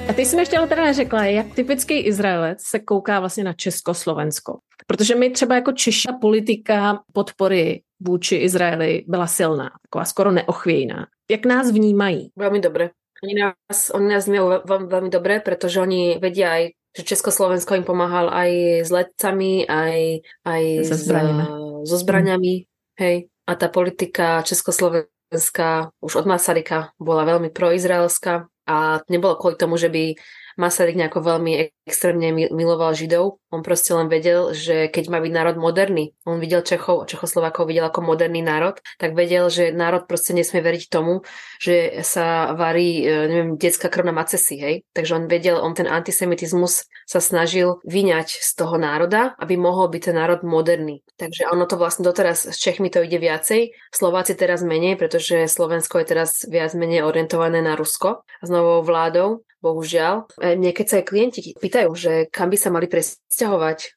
[0.08, 4.60] A ty jsi mi ještě teda neřekla, jak typický Izraelec se kouká vlastně na Československo.
[4.88, 11.08] Protože my třeba jako Češi politika podpory vůči Izraeli byla silná, taková skoro neochvějná.
[11.32, 12.32] Jak nás vnímají?
[12.38, 12.96] Veľmi dobre.
[13.24, 18.30] Oni nás, oni nás vnímajú veľmi, dobre, pretože oni vedia aj, že Československo im pomáhal
[18.30, 18.52] aj
[18.86, 21.46] s letcami, aj, aj so zbraniami.
[21.90, 22.54] so zbraniami.
[23.02, 23.16] Hej.
[23.50, 29.90] A tá politika Československá už od Masaryka bola veľmi proizraelská a nebolo kvôli tomu, že
[29.90, 30.14] by
[30.58, 33.40] Masaryk nejako veľmi extrémne miloval Židov.
[33.54, 37.88] On proste len vedel, že keď má byť národ moderný, on videl Čechov, Čechoslovákov videl
[37.88, 41.24] ako moderný národ, tak vedel, že národ proste nesmie veriť tomu,
[41.62, 44.76] že sa varí, e, neviem, detská krv na macesi, hej.
[44.92, 50.12] Takže on vedel, on ten antisemitizmus sa snažil vyňať z toho národa, aby mohol byť
[50.12, 51.06] ten národ moderný.
[51.16, 56.04] Takže ono to vlastne doteraz s Čechmi to ide viacej, Slováci teraz menej, pretože Slovensko
[56.04, 60.30] je teraz viac menej orientované na Rusko s novou vládou, bohužiaľ.
[60.38, 63.88] E, niekedy sa aj klienti pýtajú, že kam by sa mali presťahovať e,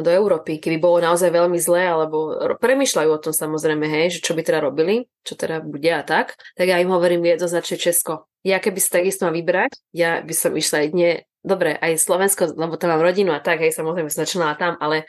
[0.00, 4.32] do Európy, keby bolo naozaj veľmi zlé, alebo premyšľajú o tom samozrejme, hej, že čo
[4.32, 8.28] by teda robili, čo teda bude a tak, tak ja im hovorím jednoznačne Česko.
[8.40, 12.80] Ja keby si takisto mal vybrať, ja by som išla jedne, dobre, aj Slovensko, lebo
[12.80, 15.04] tam mám rodinu a tak, hej, samozrejme som začínala tam, ale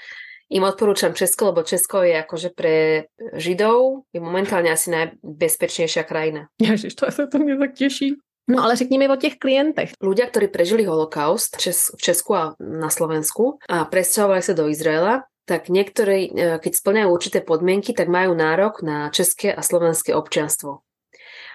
[0.52, 3.08] im odporúčam Česko, lebo Česko je akože pre
[3.40, 6.52] Židov je momentálne asi najbezpečnejšia krajina.
[6.60, 8.20] Ježiš, to sa to mne tak teší.
[8.52, 9.96] No ale řekni mi o těch klientech.
[10.04, 11.56] Ľudia, ktorí prežili holokaust
[11.96, 17.08] v Česku a na Slovensku a presťahovali sa do Izraela, tak niektorí, e, keď splňajú
[17.08, 20.84] určité podmienky, tak majú nárok na české a slovenské občianstvo.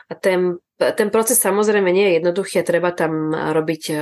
[0.09, 3.97] A ten, ten proces samozrejme nie je jednoduchý treba tam robiť e,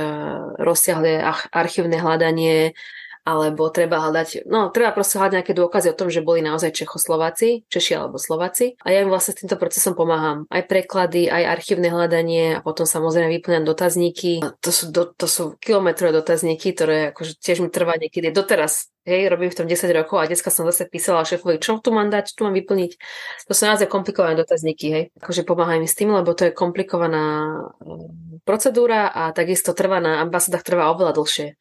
[0.63, 1.19] rozsiahle
[1.51, 2.77] archívne hľadanie
[3.25, 7.65] alebo treba hľadať, no treba proste hľadať nejaké dôkazy o tom, že boli naozaj Čechoslováci,
[7.65, 8.77] Češi alebo Slováci.
[8.85, 10.45] A ja im vlastne s týmto procesom pomáham.
[10.53, 14.45] Aj preklady, aj archívne hľadanie a potom samozrejme vyplňam dotazníky.
[14.61, 19.29] To sú, do, to sú kilometrové dotazníky, ktoré akože tiež mi trvá niekedy doteraz Hej,
[19.29, 22.33] robím v tom 10 rokov a dneska som zase písala šéfovi, čo tu mám dať,
[22.33, 22.97] čo tu mám vyplniť.
[23.45, 25.03] To sú naozaj komplikované dotazníky, hej.
[25.21, 30.25] Akože pomáhaj mi s tým, lebo to je komplikovaná eh, procedúra a takisto trvá na
[30.25, 31.53] ambasádach trvá oveľa dlhšie.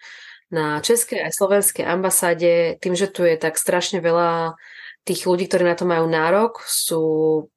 [0.53, 4.55] Na českej aj slovenskej ambasáde, tým, že tu je tak strašne veľa
[5.05, 7.03] tých ľudí, ktorí na to majú nárok, sú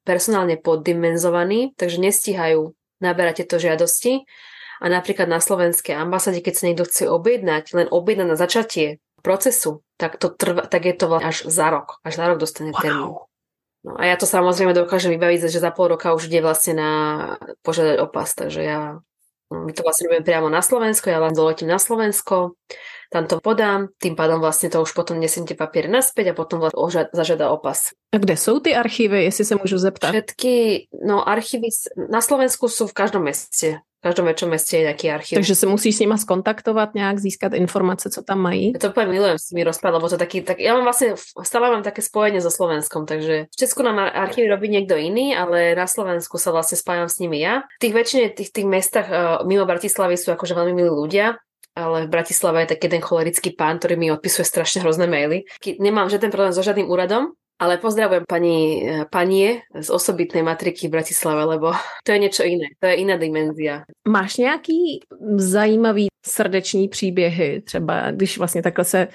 [0.04, 4.28] personálne poddimenzovaní, takže nestíhajú naberať tieto žiadosti.
[4.78, 9.82] A napríklad na slovenskej ambasáde, keď sa niekto chce objednať, len objednať na začatie procesu,
[9.98, 11.98] tak, to trvá, tak je to vlastne až za rok.
[12.06, 12.78] Až za rok dostane wow.
[12.78, 13.14] termín.
[13.86, 16.90] No a ja to samozrejme dokážem vybaviť, že za pol roka už ide vlastne na
[17.62, 18.80] požiadať opas, takže ja
[19.48, 22.56] my to vlastne robíme priamo na Slovensko, ja len doletím na Slovensko,
[23.08, 26.60] tam to podám, tým pádom vlastne to už potom nesiem tie papiere naspäť a potom
[26.60, 27.96] vlastne zažiada opas.
[28.12, 30.12] A kde sú ty archívy, jestli sa môžu zeptat?
[30.12, 33.80] Všetky, no archívy na Slovensku sú v každom meste.
[33.98, 35.42] V každom väčšom meste je nejaký archív.
[35.42, 38.78] Takže sa musíš s nima skontaktovať nejak, získať informácie, co tam mají?
[38.78, 41.66] Ja to úplne milujem s nimi rozprávať, lebo to taký, tak, ja mám vlastne, stále
[41.66, 45.90] mám také spojenie so Slovenskom, takže v Česku nám archívy robí niekto iný, ale na
[45.90, 47.66] Slovensku sa vlastne spájam s nimi ja.
[47.82, 51.34] V tých väčšine tých, tých mestách uh, mimo Bratislavy sú akože veľmi milí ľudia,
[51.74, 55.42] ale v Bratislave je taký jeden cholerický pán, ktorý mi odpisuje strašne hrozné maily.
[55.62, 60.90] Nemám žiaden problém so žiadnym úradom, ale pozdravujem pani e, panie z osobitnej matriky v
[60.90, 61.72] Bratislave, lebo
[62.04, 63.82] to je niečo iné, to je iná dimenzia.
[64.08, 65.00] Máš nějaký
[65.36, 69.08] zajímavý srdeční příběhy, třeba když vlastně takhle se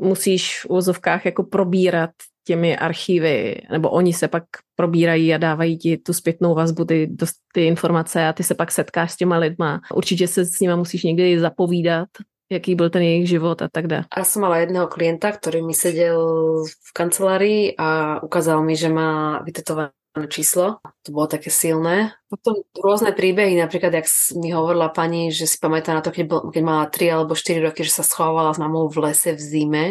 [0.00, 2.10] musíš v úzovkách jako probírat
[2.44, 4.44] těmi archívy, nebo oni se pak
[4.76, 7.10] probírají a dávají ti tu zpětnou vazbu, ty,
[7.52, 9.80] ty informace a ty se pak setkáš s těma lidma.
[9.94, 12.08] Určitě se s nima musíš někdy zapovídat
[12.50, 14.04] jaký byl ten jejich život a tak dále.
[14.10, 16.18] A som mala jedného klienta, ktorý mi sedel
[16.64, 19.92] v kancelárii a ukázal mi, že má vytetované
[20.28, 20.80] číslo.
[21.04, 22.16] To bolo také silné.
[22.26, 26.40] Potom rôzne príbehy, napríklad, jak mi hovorila pani, že si pamätá na to, keď, bol,
[26.50, 29.86] keď mala 3 alebo 4 roky, že sa schovávala s mamou v lese v zime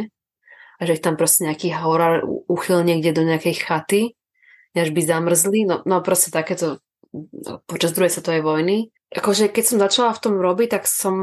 [0.77, 4.01] a že ich tam proste nejaký horár uchyl niekde do nejakej chaty,
[4.77, 5.65] až by zamrzli.
[5.65, 6.81] No, no proste takéto
[7.65, 8.77] počas druhej svetovej vojny
[9.15, 11.15] akože keď som začala v tom robiť, tak som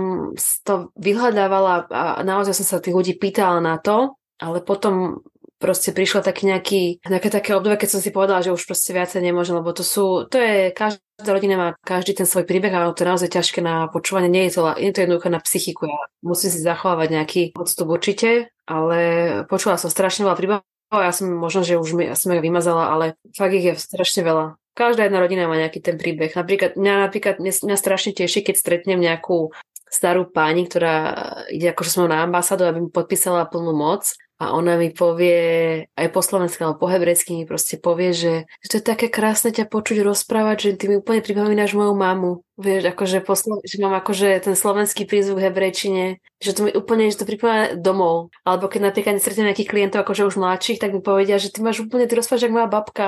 [0.65, 5.25] to vyhľadávala a naozaj som sa tých ľudí pýtala na to, ale potom
[5.65, 9.25] proste prišlo taký nejaký, nejaké také obdobie, keď som si povedala, že už proste viacej
[9.25, 13.01] nemôžem, lebo to sú, to je, každá rodina má každý ten svoj príbeh, ale to
[13.01, 16.53] je naozaj ťažké na počúvanie, nie je to, je to jednoduché na psychiku, ja musím
[16.53, 18.99] si zachovávať nejaký odstup určite, ale
[19.49, 22.93] počula som strašne veľa príbehov, ja som možno, že už mi, ja som ich vymazala,
[22.93, 24.61] ale fakt ich je strašne veľa.
[24.75, 26.35] Každá jedna rodina má nejaký ten príbeh.
[26.35, 29.55] Napríklad, mňa, napríklad, mňa, strašne teší, keď stretnem nejakú
[29.87, 30.97] starú pani, ktorá
[31.55, 34.11] ide akože som na ambasádu, aby mi podpísala plnú moc
[34.43, 35.39] a ona mi povie,
[35.95, 39.55] aj po slovensky alebo po hebrejsky mi proste povie, že, že to je také krásne
[39.55, 42.43] ťa počuť rozprávať, že ty mi úplne pripomínaš moju mamu.
[42.59, 46.05] Vieš, akože po že mám akože ten slovenský prízvuk v hebrejčine,
[46.43, 48.35] že to mi úplne, že to pripomína domov.
[48.43, 51.87] Alebo keď napríklad stretnem nejakých klientov, akože už mladších, tak mi povedia, že ty máš
[51.87, 53.07] úplne, ty rozprávaš ako moja babka.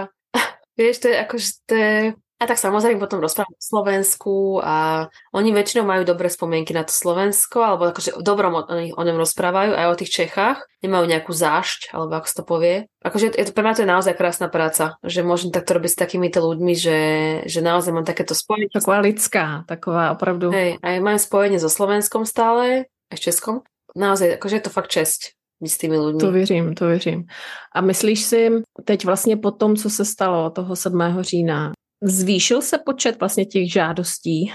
[0.76, 1.94] Vieš, to je akože, to je...
[2.36, 6.92] A tak samozrejme potom rozprávam o Slovensku a oni väčšinou majú dobré spomienky na to
[6.92, 10.60] Slovensko, alebo akože v dobrom o, o ňom rozprávajú aj o tých Čechách.
[10.84, 12.76] Nemajú nejakú zášť, alebo ako sa to povie.
[13.00, 16.00] Akože je to, pre mňa to je naozaj krásna práca, že môžem takto robiť s
[16.04, 17.00] takýmito ľuďmi, že,
[17.48, 18.68] že naozaj mám takéto spojenie.
[18.68, 20.52] Taková lidská, taková opravdu.
[20.52, 23.64] Hej, aj mám spojenie so Slovenskom stále, aj s Českom.
[23.96, 25.32] Naozaj, akože je to fakt česť
[25.62, 26.20] s tými ľuďmi.
[26.20, 27.24] To věřím, to věřím.
[27.74, 28.50] A myslíš si,
[28.84, 31.00] teď vlastně po tom, co se stalo toho 7.
[31.20, 34.52] října, zvýšil se počet vlastně těch žádostí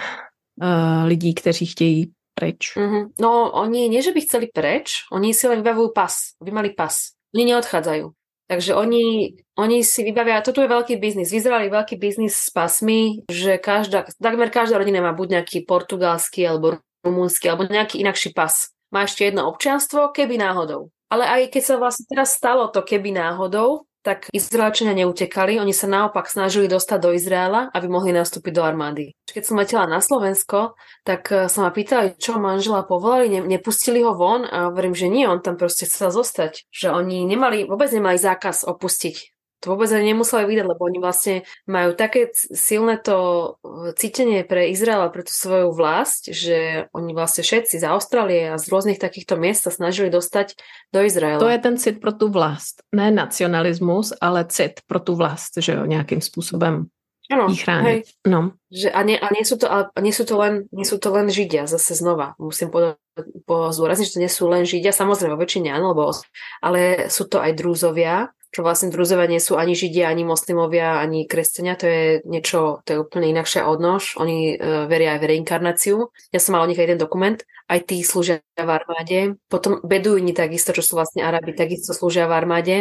[0.64, 2.78] uh, lidí, kteří chtějí preč?
[2.78, 3.08] Mm-hmm.
[3.20, 7.14] No, oni nie, že by chceli preč, oni si len vybavujú pas, by mali pas.
[7.36, 8.12] Oni neodchádzajú.
[8.52, 11.32] Takže oni, oni si vybavia, toto je veľký biznis.
[11.32, 16.44] V Izraeli veľký biznis s pasmi, že každá, takmer každá rodina má buď nejaký portugalský
[16.44, 20.92] alebo rumúnsky alebo nejaký inakší pas má ešte jedno občianstvo, keby náhodou.
[21.12, 25.86] Ale aj keď sa vlastne teraz stalo to keby náhodou, tak Izraelčania neutekali, oni sa
[25.86, 29.14] naopak snažili dostať do Izraela, aby mohli nastúpiť do armády.
[29.30, 30.74] Keď som letela na Slovensko,
[31.06, 35.08] tak eh, sa ma pýtali, čo manžela povolali, ne, nepustili ho von a hovorím, že
[35.08, 36.66] nie, on tam proste chcel zostať.
[36.74, 41.36] Že oni nemali, vôbec nemali zákaz opustiť to vôbec ani nemuseli vydať, lebo oni vlastne
[41.70, 43.18] majú také silné to
[43.62, 48.50] e, cítenie pre Izrael a pre tú svoju vlast, že oni vlastne všetci z Austrálie
[48.50, 50.58] a z rôznych takýchto miest sa snažili dostať
[50.90, 51.38] do Izraela.
[51.38, 52.82] To je ten cit pro tú vlast.
[52.90, 56.90] Ne nacionalismus, ale cit pro tú vlast, že jo, nejakým spôsobom
[57.32, 58.28] ano, ich chrániť.
[58.28, 58.58] No.
[58.68, 61.14] Že, a, nie, a, nie sú to, a nie sú to len, nie sú to
[61.14, 63.00] len Židia, zase znova musím povedať,
[63.48, 66.12] zdôrazniť, že to nie sú len Židia, samozrejme väčšine áno, lebo,
[66.60, 71.24] ale sú to aj drúzovia, čo vlastne drúzovia nie sú ani Židia, ani moslimovia, ani
[71.24, 74.20] kresťania, to je niečo, to je úplne inakšia odnož.
[74.20, 75.96] Oni uh, veria aj v reinkarnáciu.
[76.36, 77.40] Ja som mal o nich aj jeden dokument,
[77.72, 79.40] aj tí slúžia v armáde.
[79.48, 82.78] Potom Beduini takisto, čo sú vlastne Arabi, takisto slúžia v armáde.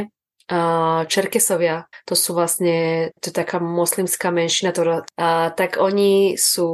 [0.50, 6.66] Uh, Čerkesovia, to sú vlastne, to je taká moslimská menšina, ktorá, uh, tak oni sú,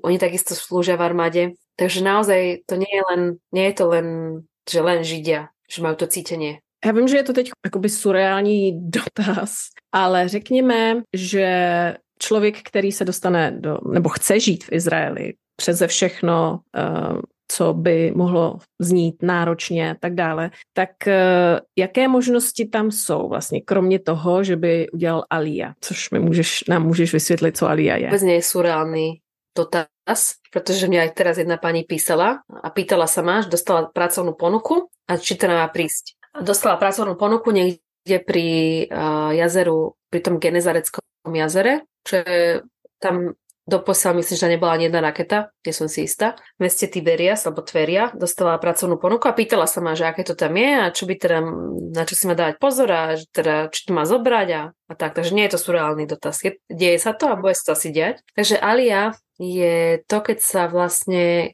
[0.00, 1.42] oni takisto slúžia v armáde.
[1.76, 3.22] Takže naozaj to nie je len,
[3.52, 4.06] nie je to len,
[4.64, 6.64] že len Židia, že majú to cítenie.
[6.86, 9.54] Já vím, že je to teď jakoby surreální dotaz,
[9.92, 11.48] ale řekněme, že
[12.18, 17.20] člověk, který se dostane do, nebo chce žít v Izraeli přeze všechno, uh,
[17.52, 21.12] co by mohlo znít náročně a tak dále, tak uh,
[21.78, 26.82] jaké možnosti tam jsou vlastně, kromě toho, že by udělal Alia, což mi můžeš, nám
[26.82, 28.06] můžeš vysvětlit, co Alia je.
[28.06, 29.20] Vůbec nie je surreálny
[29.58, 34.86] dotaz, pretože mňa aj teraz jedna pani písala a pýtala sa ma, dostala pracovnú ponuku
[35.10, 38.48] a či teda má prísť dostala pracovnú ponuku niekde pri
[38.88, 42.42] uh, jazeru, pri tom Genezareckom jazere, čo je
[42.98, 43.36] tam
[43.68, 46.40] doposiaľ myslím, že nebola ani jedna raketa, kde som si istá.
[46.56, 50.32] V meste Tiberias, alebo Tveria, dostala pracovnú ponuku a pýtala sa ma, že aké to
[50.32, 51.38] tam je a čo by teda,
[51.92, 54.92] na čo si má dávať pozor a že teda, či to má zobrať a, a
[54.96, 55.12] tak.
[55.12, 56.40] Takže nie je to surreálny dotaz.
[56.40, 58.24] Je, deje sa to a bude sa to asi diať.
[58.32, 61.52] Takže Alia je to, keď sa vlastne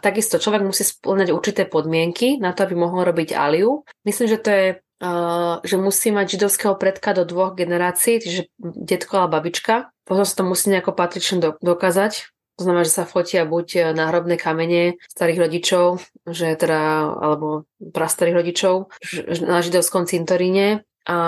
[0.00, 3.84] takisto človek musí splňať určité podmienky na to, aby mohol robiť aliu.
[4.04, 9.22] Myslím, že to je Uh, že musí mať židovského predka do dvoch generácií, čiže detko
[9.22, 9.94] a babička.
[10.02, 12.26] Potom sa to musí nejako patrične do, dokázať.
[12.58, 18.90] To znamená, že sa fotia buď náhrobné kamene starých rodičov, že teda, alebo prastarých rodičov
[19.46, 20.82] na židovskom cintoríne.
[21.06, 21.18] A,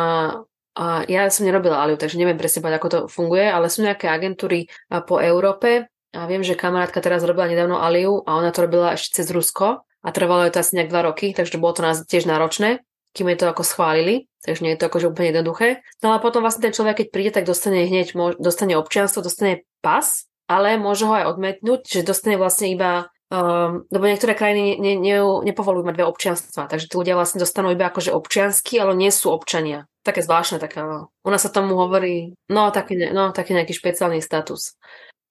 [0.74, 4.66] a ja som nerobila aliu, takže neviem presne ako to funguje, ale sú nejaké agentúry
[5.06, 9.22] po Európe, a viem, že kamarátka teraz robila nedávno Aliu a ona to robila ešte
[9.22, 12.26] cez Rusko a trvalo je to asi nejak dva roky, takže bolo to nás tiež
[12.26, 12.82] náročné,
[13.14, 15.86] kým je to ako schválili, takže nie je to akože úplne jednoduché.
[16.02, 20.26] No a potom vlastne ten človek, keď príde, tak dostane hneď, dostane občianstvo, dostane pas,
[20.50, 25.22] ale môže ho aj odmetnúť, že dostane vlastne iba Um, lebo niektoré krajiny ne, ne,
[25.22, 29.30] nepovolujú mať dve občianstva, takže tí ľudia vlastne dostanú iba akože občiansky, ale nie sú
[29.30, 29.86] občania.
[30.02, 31.14] Také zvláštne, také, no.
[31.22, 34.74] U nás sa tomu hovorí, no taký, no, taký nejaký špeciálny status.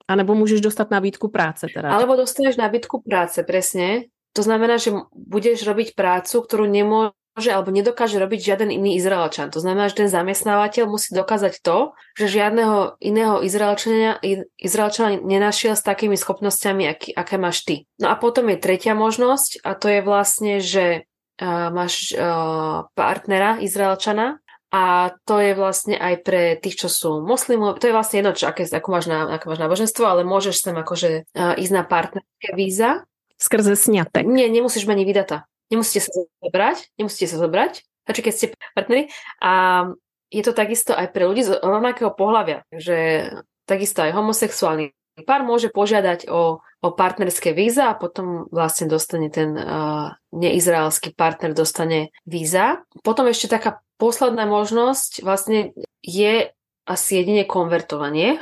[0.09, 1.93] A nebo můžeš dostat nabídku práce teda.
[1.93, 4.09] Alebo dostaneš nabídku práce, presne.
[4.33, 9.53] To znamená, že budeš robiť prácu, ktorú nemôže alebo nedokáže robiť žiaden iný Izraelčan.
[9.53, 14.17] To znamená, že ten zamestnávateľ musí dokázať to, že žiadneho iného Izraelčana,
[14.57, 17.85] Izraelčana nenašiel s takými schopnosťami, aký, aké máš ty.
[18.01, 21.05] No a potom je tretia možnosť a to je vlastne, že
[21.41, 27.81] uh, máš uh, partnera Izraelčana, a to je vlastne aj pre tých, čo sú moslimov,
[27.81, 30.77] to je vlastne jedno, čo, aké, ako, máš na, ako máš náboženstvo, ale môžeš sem
[30.77, 33.09] akože uh, ísť na partnerské víza.
[33.41, 34.29] Skrze sňatek.
[34.29, 35.37] Nie, nemusíš mať ani vydata.
[35.73, 36.11] Nemusíte sa
[36.45, 37.73] zobrať, nemusíte sa zobrať,
[38.05, 38.45] takže keď ste
[38.77, 39.03] partneri.
[39.41, 39.51] A
[40.29, 43.29] je to takisto aj pre ľudí z rovnakého pohľavia, že
[43.65, 44.93] takisto aj homosexuálny
[45.23, 51.51] pár môže požiadať o, o partnerské víza a potom vlastne dostane ten uh, neizraelský partner
[51.51, 52.83] dostane víza.
[53.03, 56.49] Potom ešte taká posledná možnosť vlastne je
[56.89, 58.39] asi jedine konvertovanie.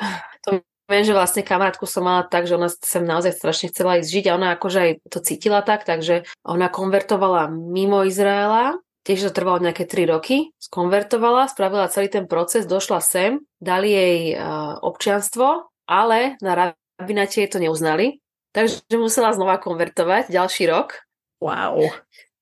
[0.48, 4.08] To viem, že vlastne kamarátku som mala tak, že ona sem naozaj strašne chcela ísť
[4.08, 9.36] žiť a ona akože aj to cítila tak, takže ona konvertovala mimo Izraela, tiež to
[9.36, 15.68] trvalo nejaké 3 roky, skonvertovala, spravila celý ten proces, došla sem, dali jej uh, občianstvo,
[15.88, 18.24] ale na rabináte jej to neuznali,
[18.56, 21.04] takže musela znova konvertovať ďalší rok.
[21.44, 21.84] Wow.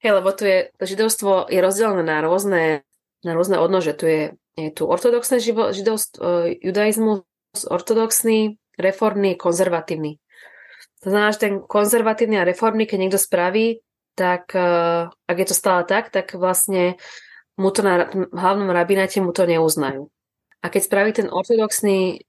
[0.05, 2.85] Hej, lebo tu je, to židovstvo je rozdelené na rôzne
[3.25, 3.97] na rôzne odnože.
[3.97, 4.21] Tu je,
[4.55, 7.25] je tu ortodoxné židovstvo, e, judaizmus,
[7.65, 10.21] ortodoxný, reformný, konzervatívny.
[11.03, 13.81] To znamená, že ten konzervatívny a reformný, keď niekto spraví,
[14.13, 14.69] tak e,
[15.09, 17.01] ak je to stále tak, tak vlastne
[17.57, 20.11] mu to na hlavnom rabináte mu to neuznajú.
[20.61, 22.25] A keď spraví ten ortodoxný,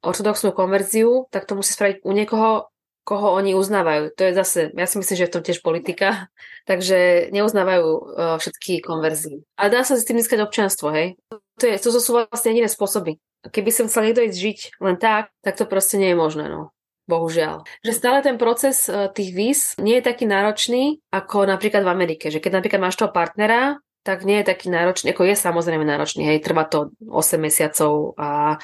[0.00, 2.70] ortodoxnú konverziu, tak to musí spraviť u niekoho,
[3.04, 4.14] koho oni uznávajú.
[4.14, 6.30] To je zase, ja si myslím, že je to tiež politika,
[6.70, 8.00] takže neuznávajú uh,
[8.38, 9.42] všetky konverzie.
[9.56, 11.16] A dá sa s tým získať občianstvo, hej?
[11.60, 13.20] To, je, to sú vlastne jediné spôsoby.
[13.40, 16.72] Keby som chcel niekto ísť žiť len tak, tak to proste nie je možné, no.
[17.08, 17.66] Bohužiaľ.
[17.82, 22.30] Že stále ten proces uh, tých víz nie je taký náročný, ako napríklad v Amerike.
[22.30, 26.24] Že keď napríklad máš toho partnera, tak nie je taký náročný, ako je samozrejme náročný,
[26.24, 28.56] hej, trvá to 8 mesiacov a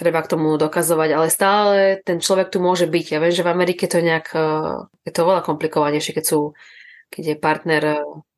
[0.00, 3.06] treba k tomu dokazovať, ale stále ten človek tu môže byť.
[3.12, 6.56] Ja viem, že v Amerike to je nejak, eh, je to veľa komplikovanejšie, keď sú
[7.10, 7.82] keď je partner,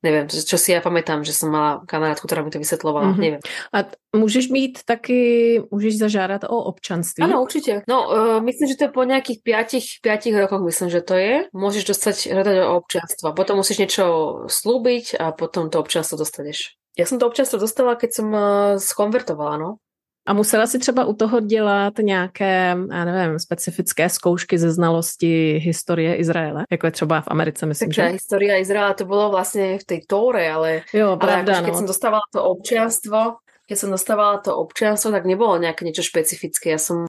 [0.01, 3.21] neviem, čo si ja pamätám, že som mala kamarátku, ktorá mi to vysvetlovala, mm-hmm.
[3.21, 3.43] neviem.
[3.69, 3.85] A
[4.17, 7.21] můžeš mít taky, můžeš zažádat o občanství?
[7.25, 7.85] Áno, určite.
[7.85, 11.35] No, uh, myslím, že to je po nejakých 5, 5 rokoch, myslím, že to je.
[11.53, 13.37] Môžeš dostať hľadať o občanstvo.
[13.37, 14.05] Potom musíš niečo
[14.49, 16.73] slúbiť a potom to občanstvo dostaneš.
[16.97, 19.71] Ja som to občanstvo dostala, keď som uh, skonvertovala, no.
[20.27, 26.15] A musela si třeba u toho dělat nějaké, já nevím, specifické zkoušky ze znalosti historie
[26.15, 28.09] Izraele, jako je třeba v Americe, myslím, Takže že?
[28.09, 31.79] historia Izraela to bylo vlastně v té Tóre, ale, jo, pravda, ale keď no.
[31.79, 33.37] som dostávala to občianstvo,
[33.69, 36.71] keď som dostávala to občianstvo, tak nebolo nejaké niečo špecifické.
[36.71, 37.07] Ja som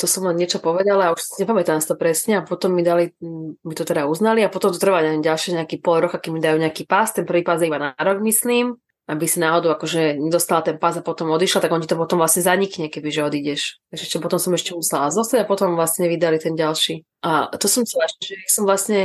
[0.00, 3.14] to som len niečo povedala a už si nepamätám to presne a potom mi dali,
[3.62, 6.42] mi to teda uznali a potom to trvá neviem, ďalšie nejaký pol roka, kým mi
[6.42, 10.14] dajú nejaký pás, ten prvý pás je iba na rok, myslím aby si náhodou akože
[10.14, 13.26] nedostala ten pás a potom odišla, tak on ti to potom vlastne zanikne, keby že
[13.26, 13.62] odídeš.
[13.90, 17.02] Takže čo potom som ešte musela zostať a potom vlastne vydali ten ďalší.
[17.26, 19.02] A to som chcela, že som vlastne,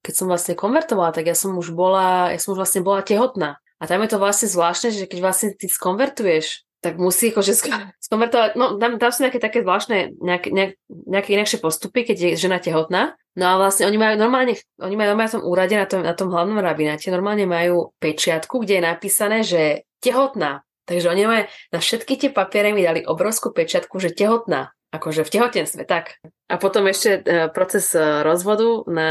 [0.00, 3.60] keď som vlastne konvertovala, tak ja som už bola, ja som už vlastne bola tehotná.
[3.80, 7.52] A tam je to vlastne zvláštne, že keď vlastne ty skonvertuješ, tak musí akože
[8.00, 10.48] skonvertovať, no tam, tam sú nejaké také zvláštne, nejaké,
[10.88, 13.20] nejaké inakšie postupy, keď je žena tehotná.
[13.36, 16.14] No a vlastne oni majú normálne, oni majú normálne na tom úrade, na tom, na
[16.16, 20.64] tom hlavnom rabináte, normálne majú pečiatku, kde je napísané, že tehotná.
[20.88, 25.32] Takže oni majú na všetky tie papiere mi dali obrovskú pečiatku, že tehotná akože v
[25.32, 26.18] tehotenstve, tak.
[26.50, 29.10] A potom ešte uh, proces uh, rozvodu na...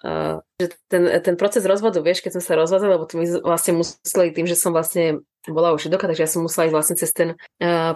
[0.00, 4.34] Uh, ten, ten proces rozvodu, vieš, keď som sa rozvádzala, lebo to my vlastne museli
[4.34, 7.38] tým, že som vlastne bola už židoka, takže ja som musela ísť vlastne cez ten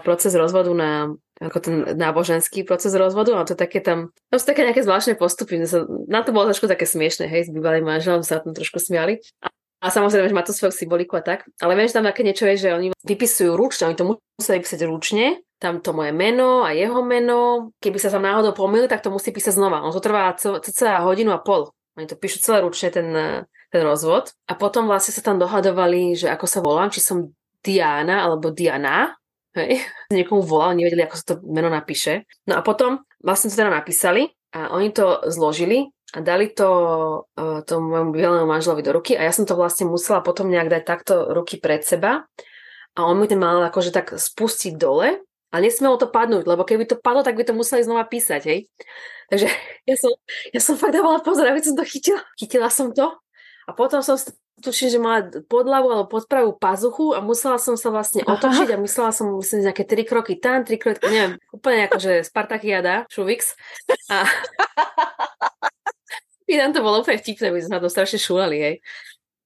[0.07, 1.11] proces rozvodu na
[1.43, 5.59] ako ten náboženský proces rozvodu, a to také tam, tam sú také nejaké zvláštne postupy,
[6.07, 9.19] na to bolo trošku také smiešne, hej, s bývalým manželom sa tam trošku smiali.
[9.83, 11.43] A samozrejme, že má to svoju symboliku a tak.
[11.59, 14.87] Ale viem, že tam také niečo je, že oni vypisujú ručne, oni to musia vypísať
[14.87, 17.71] ručne, tam to moje meno a jeho meno.
[17.79, 19.87] Keby sa tam náhodou pomýli, tak to musí písať znova.
[19.87, 20.35] On to trvá
[20.67, 21.71] celá hodinu a pol.
[21.95, 23.15] Oni to píšu celé ručne, ten,
[23.47, 24.35] ten rozvod.
[24.51, 27.31] A potom vlastne sa tam dohadovali, že ako sa volám, či som
[27.63, 29.15] Diana alebo Diana.
[29.55, 29.87] Hej.
[30.19, 32.27] Niekomu volal, nevedeli, ako sa to meno napíše.
[32.51, 36.69] No a potom vlastne to teda napísali a oni to zložili a dali to
[37.25, 40.69] uh, tomu môjmu bývalému manželovi do ruky a ja som to vlastne musela potom nejak
[40.69, 42.29] dať takto ruky pred seba
[42.93, 46.89] a on mi to mal akože tak spustiť dole a nesmelo to padnúť, lebo keby
[46.89, 48.61] to padlo, tak by to museli znova písať, hej.
[49.29, 49.53] Takže
[49.91, 50.13] ja som,
[50.51, 52.25] ja som fakt dávala pozor, aby som to chytila.
[52.41, 53.13] Chytila som to
[53.69, 54.17] a potom som
[54.63, 58.79] tuším, že mala podľavu alebo podpravú pazuchu a musela som sa vlastne otočiť Aha.
[58.79, 63.09] a myslela som, myslím, nejaké tri kroky tam, tri kroky, neviem, úplne ako, že Spartakiada,
[63.11, 63.59] Šuvix.
[64.13, 64.23] A
[66.53, 68.75] Inan to bolo úplne vtipné, my sme to strašne šúlali, hej.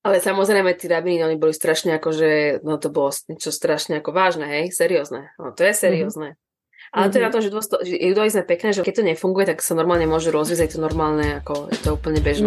[0.07, 2.29] Ale samozrejme, tí rabiny, oni boli strašne ako, že
[2.63, 5.35] no to bolo niečo strašne ako vážne, hej, seriózne.
[5.35, 5.81] No to je mhm.
[5.83, 6.29] seriózne.
[6.39, 6.95] Mm-hmm.
[6.95, 7.51] Ale to je na to, že
[7.99, 11.43] judaizm je pekné, že keď to nefunguje, tak sa normálne môže rozvíjať, je to normálne,
[11.43, 12.47] ako je to úplne bežné.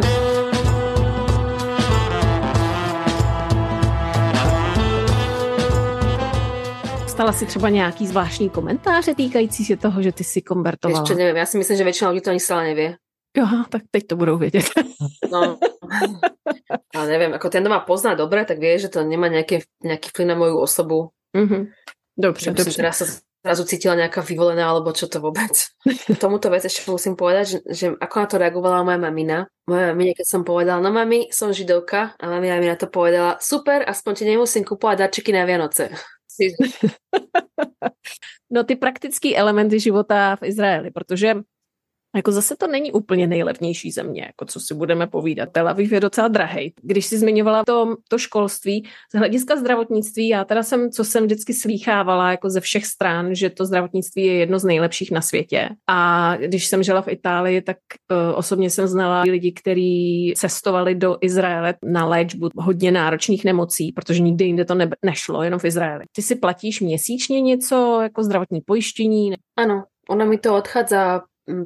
[7.04, 11.02] Dostala si třeba nějaký zvláštní komentáře týkající se toho, že ty si konvertovala?
[11.02, 12.96] Ještě nevím, já si myslím, že většina lidí to ani stále nevie.
[13.40, 14.66] Jo, tak teď to budou vědět.
[15.32, 15.60] No,
[16.96, 20.26] ale neviem, ako ten, ma pozná dobre, tak vie, že to nemá nejaký, nejaký vplyv
[20.28, 21.16] na moju osobu.
[21.32, 21.72] Mm-hmm.
[22.18, 22.76] Dobře, dobře.
[22.76, 23.06] Teraz sa
[23.40, 25.56] zrazu cítila nejaká vyvolená, alebo čo to vôbec.
[25.88, 29.48] K tomuto vec ešte musím povedať, že, že ako na to reagovala moja mamina.
[29.64, 33.40] Moja mamina, keď som povedala, no mami, som židovka, a mami mi na to povedala,
[33.40, 35.88] super, aspoň ti nemusím kupovať darčeky na Vianoce.
[38.54, 41.40] no ty praktický elementy života v Izraeli, protože
[42.16, 45.50] jako zase to není úplně nejlevnější země, jako co si budeme povídat.
[45.52, 46.74] Tel Aviv je docela drahej.
[46.82, 51.54] Když si zmiňovala to, to školství, z hlediska zdravotnictví, já teda jsem, co jsem vždycky
[51.54, 55.70] slýchávala jako ze všech stran, že to zdravotnictví je jedno z nejlepších na světě.
[55.88, 57.78] A když jsem žila v Itálii, tak
[58.12, 64.22] uh, osobně jsem znala lidi, kteří cestovali do Izraele na léčbu hodně náročných nemocí, protože
[64.22, 66.06] nikdy jinde to ne- nešlo, jenom v Izraeli.
[66.12, 69.34] Ty si platíš měsíčně něco jako zdravotní pojištění?
[69.58, 71.22] Ano, ona mi to odchádza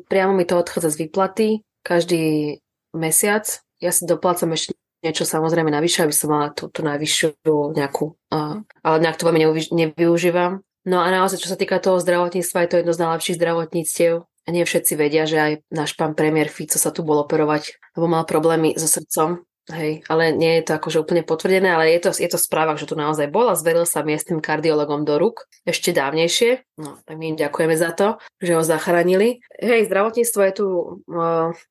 [0.08, 1.48] priamo mi to odchádza z výplaty
[1.84, 2.58] každý
[2.96, 3.46] mesiac.
[3.84, 4.74] Ja si doplácam ešte
[5.04, 9.44] niečo samozrejme navyše, aby som mala tú, tú najvyššiu nejakú, uh, ale nejak to veľmi
[9.76, 10.64] nevyužívam.
[10.88, 14.14] No a naozaj, čo sa týka toho zdravotníctva, je to jedno z najlepších zdravotníctiev.
[14.44, 18.28] Nie všetci vedia, že aj náš pán premiér Fico sa tu bol operovať, lebo mal
[18.28, 22.28] problémy so srdcom Hej, ale nie je to akože úplne potvrdené, ale je to, je
[22.28, 26.68] to správa, že tu naozaj bol a zveril sa miestnym kardiologom do rúk ešte dávnejšie.
[26.84, 29.40] No, tak my im ďakujeme za to, že ho zachránili.
[29.56, 30.68] Hej, zdravotníctvo je tu,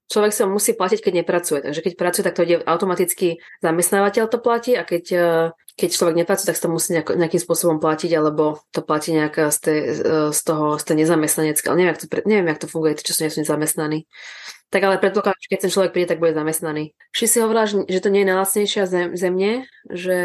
[0.09, 1.61] človek sa musí platiť, keď nepracuje.
[1.61, 5.05] Takže keď pracuje, tak to ide automaticky zamestnávateľ to platí a keď
[5.73, 9.59] keď človek neplatí, tak to musí nejak, nejakým spôsobom platiť, alebo to platí nejaká z,
[9.59, 9.79] tej,
[10.29, 13.17] z toho, z tej nezamestnanecké, ale neviem, jak to, neviem, jak to funguje, tí, čo
[13.17, 14.05] sú nezamestnaní.
[14.73, 16.97] Tak ale predpokladám, že keď ten človek príde, tak bude zamestnaný.
[17.13, 20.17] Ši si hovorila, že to nie je najlacnejšia zem, zemne, že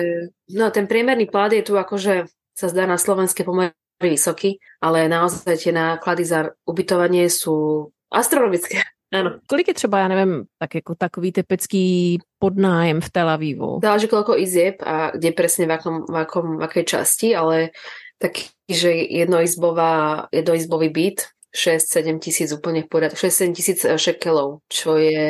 [0.47, 5.57] no, ten priemerný plat je tu akože sa zdá na slovenské pomerne vysoký, ale naozaj
[5.57, 8.81] tie náklady za ubytovanie sú astronomické.
[9.07, 9.39] Áno.
[9.47, 13.79] Kolik je třeba, já nevím, tak jako takový typický podnájem v Tel Avivu?
[13.83, 17.71] Záleží koľko izieb a kde presne v, akom, v, akom, v akej časti, ale
[18.19, 21.17] taký, že jednoizbová, jednoizbový byt
[21.57, 25.25] 6-7 tisíc úplne v poriadku, 6-7 tisíc eh, šekelov, čo je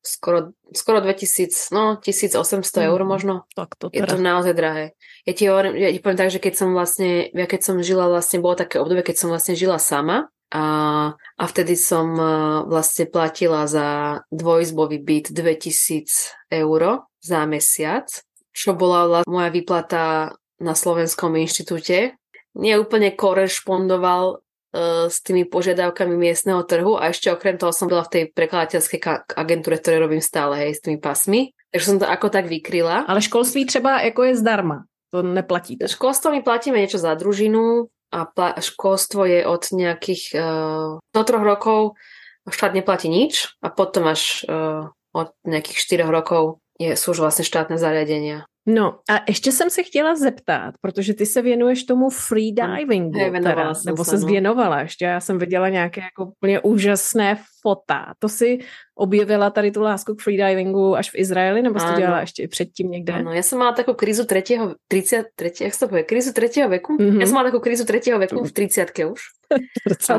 [0.00, 3.34] skoro, skoro 2000, no 1800 mm, eur možno.
[3.52, 4.00] Tak to teda.
[4.00, 4.96] Je to naozaj drahé.
[5.28, 8.08] Ja ti hovorím, ja ti poviem tak, že keď som vlastne, ja keď som žila
[8.08, 10.64] vlastne, bolo také obdobie, keď som vlastne žila sama a,
[11.16, 12.30] a vtedy som eh,
[12.68, 16.80] vlastne platila za dvojizbový byt 2000 eur
[17.24, 18.08] za mesiac,
[18.52, 22.14] čo bola moja výplata na Slovenskom inštitúte.
[22.54, 24.43] Nie úplne korešpondoval
[25.06, 29.00] s tými požiadavkami miestneho trhu a ešte okrem toho som bola v tej prekladateľskej
[29.38, 31.54] agentúre, ktoré robím stále, hej, s tými pasmi.
[31.70, 33.06] Takže som to ako tak vykryla.
[33.06, 35.86] Ale školství třeba jako je zdarma, to neplatíte.
[35.86, 41.42] Školstvo my platíme niečo za družinu a pla- školstvo je od nejakých uh, do troch
[41.46, 41.94] rokov
[42.50, 47.46] štát neplatí nič a potom až uh, od nejakých 4 rokov je, sú už vlastne
[47.46, 48.50] štátne zariadenia.
[48.66, 53.72] No a ještě jsem se chtěla zeptat, protože ty se věnuješ tomu freedivingu, hey, teda,
[53.86, 58.14] nebo se věnovala ještě, já jsem viděla nějaké jako úplně úžasné fota.
[58.18, 58.58] To si
[58.94, 62.90] objevila tady tu lásku k freedivingu až v Izraeli, nebo jsi to dělala ještě předtím
[62.90, 63.12] někde?
[63.12, 66.68] Ano, já jsem mala takovou krizu třetího, 30, třetí, jak se to povie, krizu třetího
[66.68, 66.96] veku?
[66.96, 67.20] Mm-hmm.
[67.20, 69.20] Já jsem mala takovou krizu třetího veku v 30 už.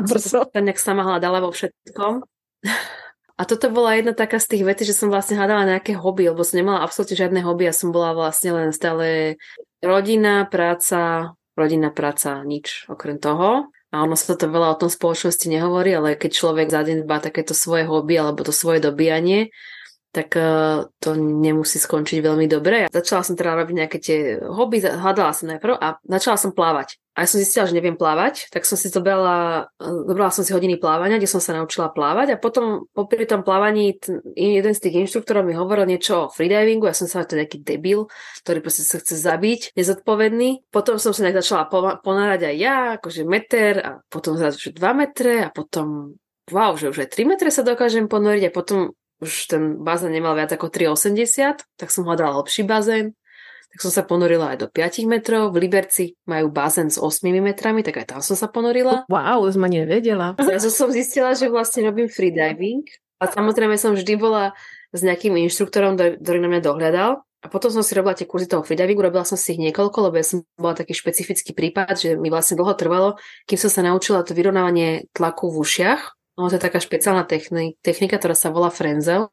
[0.00, 2.22] Brzo, to nejak sama hľadala vo všetkom.
[3.36, 6.40] A toto bola jedna taká z tých vecí, že som vlastne hľadala nejaké hobby, lebo
[6.40, 9.36] som nemala absolútne žiadne hobby a som bola vlastne len stále
[9.84, 13.68] rodina, práca, rodina, práca, nič okrem toho.
[13.92, 17.20] A ono sa to veľa o tom spoločnosti nehovorí, ale keď človek za deň dbá
[17.20, 19.52] takéto svoje hobby alebo to svoje dobíjanie,
[20.16, 22.88] tak uh, to nemusí skončiť veľmi dobre.
[22.88, 26.96] Začala som teda robiť nejaké tie hobby, hľadala som najprv a začala som plávať.
[27.16, 30.76] A ja som zistila, že neviem plávať, tak som si zobrala, zobrala som si hodiny
[30.76, 35.08] plávania, kde som sa naučila plávať a potom popri tom plávaní ten, jeden z tých
[35.08, 38.12] inštruktorov mi hovoril niečo o freedivingu, ja som sa to nejaký debil,
[38.44, 40.68] ktorý proste sa chce zabiť, nezodpovedný.
[40.68, 41.72] Potom som sa nejak začala
[42.04, 46.20] ponárať aj ja, akože meter a potom že 2 metre a potom
[46.52, 48.92] wow, že už aj 3 metre sa dokážem ponoriť a potom
[49.24, 53.16] už ten bazén nemal viac ako 3,80, tak som hľadala lepší bazén
[53.72, 55.52] tak som sa ponorila aj do 5 metrov.
[55.52, 59.04] V Liberci majú bazén s 8 metrami, tak aj tam som sa ponorila.
[59.12, 60.32] Wow, som ani nevedela.
[60.48, 62.88] Ja som zistila, že vlastne robím freediving
[63.20, 64.56] a samozrejme som vždy bola
[64.92, 67.10] s nejakým inštruktorom, ktorý na mňa dohľadal.
[67.44, 70.18] A potom som si robila tie kurzy toho freedivingu, robila som si ich niekoľko, lebo
[70.18, 74.26] ja som bola taký špecifický prípad, že mi vlastne dlho trvalo, kým som sa naučila
[74.26, 76.00] to vyrovnávanie tlaku v ušiach.
[76.36, 77.24] No, to je taká špeciálna
[77.80, 79.30] technika, ktorá sa volá frenzel.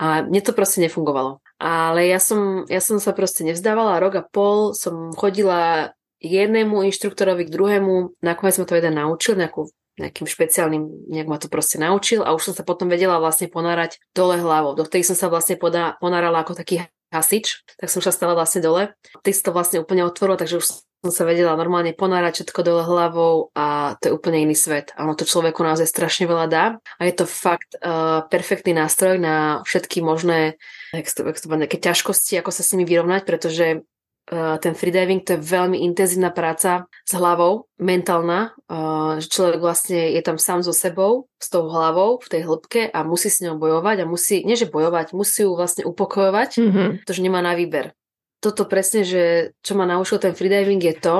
[0.00, 1.42] A mne to proste nefungovalo.
[1.58, 5.90] Ale ja som, ja som sa proste nevzdávala, rok a pol som chodila
[6.22, 11.50] jednému inštruktorovi k druhému, nakoniec ma to jeden naučil, nejakú, nejakým špeciálnym, nejak ma to
[11.50, 14.78] proste naučil a už som sa potom vedela vlastne ponárať dole hlavou.
[14.78, 18.94] Tej som sa vlastne podá, ponárala ako taký hasič, tak som sa stala vlastne dole.
[19.22, 20.66] Ty si to vlastne úplne otvorila, takže už
[20.98, 24.90] som sa vedela normálne ponárať všetko dole hlavou a to je úplne iný svet.
[24.98, 26.64] Áno, to človeku naozaj strašne veľa dá
[26.98, 30.58] a je to fakt uh, perfektný nástroj na všetky možné
[30.92, 35.20] jak to, jak to nejaké ťažkosti, ako sa s nimi vyrovnať, pretože uh, ten freediving
[35.24, 40.64] to je veľmi intenzívna práca s hlavou, mentálna, uh, že človek vlastne je tam sám
[40.64, 44.42] so sebou, s tou hlavou v tej hĺbke a musí s ňou bojovať a musí,
[44.42, 46.88] nie že bojovať, musí ju vlastne upokojovať, mm-hmm.
[47.04, 47.96] pretože nemá na výber
[48.38, 51.16] toto presne, že čo ma naučil ten freediving je to,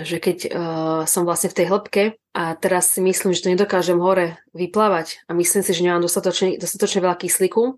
[0.00, 0.50] že keď uh,
[1.04, 2.02] som vlastne v tej hĺbke
[2.32, 6.56] a teraz si myslím, že to nedokážem hore vyplávať a myslím si, že nemám dostatočne,
[6.56, 7.76] dostatočne veľa kyslíku,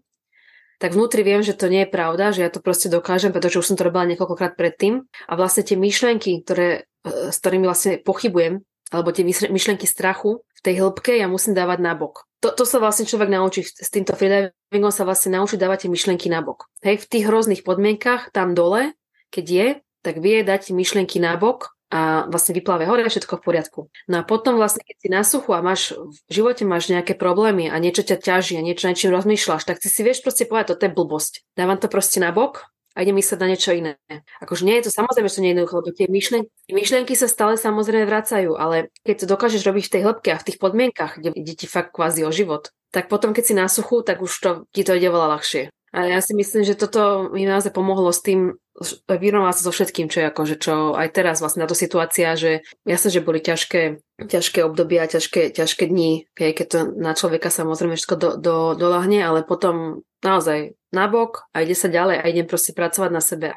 [0.83, 3.66] tak vnútri viem, že to nie je pravda, že ja to proste dokážem, pretože už
[3.72, 8.62] som to robila niekoľkokrát predtým a vlastne tie myšlenky, ktoré, uh, s ktorými vlastne pochybujem,
[8.91, 13.09] alebo tie myšlenky strachu v tej hĺbke ja musím dávať nabok to, to sa vlastne
[13.09, 16.68] človek naučí s týmto freedivingom sa vlastne naučí dávať tie myšlenky nabok.
[16.85, 18.93] Hej, v tých hrozných podmienkach tam dole,
[19.33, 19.66] keď je,
[20.05, 23.80] tak vie dať myšlenky nabok a vlastne vypláve hore, všetko v poriadku.
[24.11, 27.70] No a potom vlastne, keď si na suchu a máš v živote máš nejaké problémy
[27.70, 30.90] a niečo ťa ťaží a niečo niečím rozmýšľaš, tak si si vieš proste povedať, toto
[30.90, 31.47] je blbosť.
[31.55, 32.66] Dávam to proste nabok
[32.99, 33.95] a idem mysleť na niečo iné.
[34.42, 37.30] Akože nie je to samozrejme, že to nie je jednoduché, lebo tie myšlenky, myšlenky sa
[37.30, 41.22] stále samozrejme vracajú, ale keď to dokážeš robiť v tej hĺbke a v tých podmienkach,
[41.22, 44.32] kde ide ti fakt kvázi o život, tak potom, keď si na suchu, tak už
[44.42, 45.70] to, ti to ide veľa ľahšie.
[45.95, 48.59] A ja si myslím, že toto mi naozaj pomohlo s tým,
[49.07, 52.35] vyrovnala sa so všetkým, čo je ako, že čo aj teraz vlastne na to situácia,
[52.35, 57.95] že jasne, že boli ťažké, ťažké obdobia, ťažké, ťažké dni, keď to na človeka samozrejme
[57.95, 62.75] všetko do, do, dolahne, ale potom naozaj nabok a ide sa ďalej a ide proste
[62.75, 63.49] pracovať na sebe.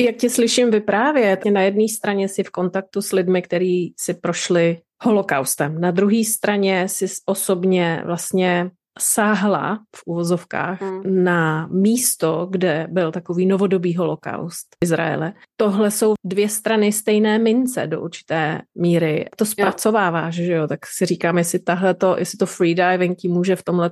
[0.00, 4.78] Jak tě slyším vyprávět, na jedné straně si v kontaktu s lidmi, kteří si prošli
[5.02, 5.80] holokaustem.
[5.80, 11.24] Na druhé straně si osobně vlastně sáhla v úvozovkách mm.
[11.24, 15.32] na místo, kde byl takový novodobý holokaust Izraele.
[15.56, 19.26] Tohle jsou dvě strany stejné mince do určité míry.
[19.36, 20.68] To zpracováváš, že jo?
[20.68, 23.90] Tak si říkám, jestli tahle to, jestli to freediving ti může v tomhle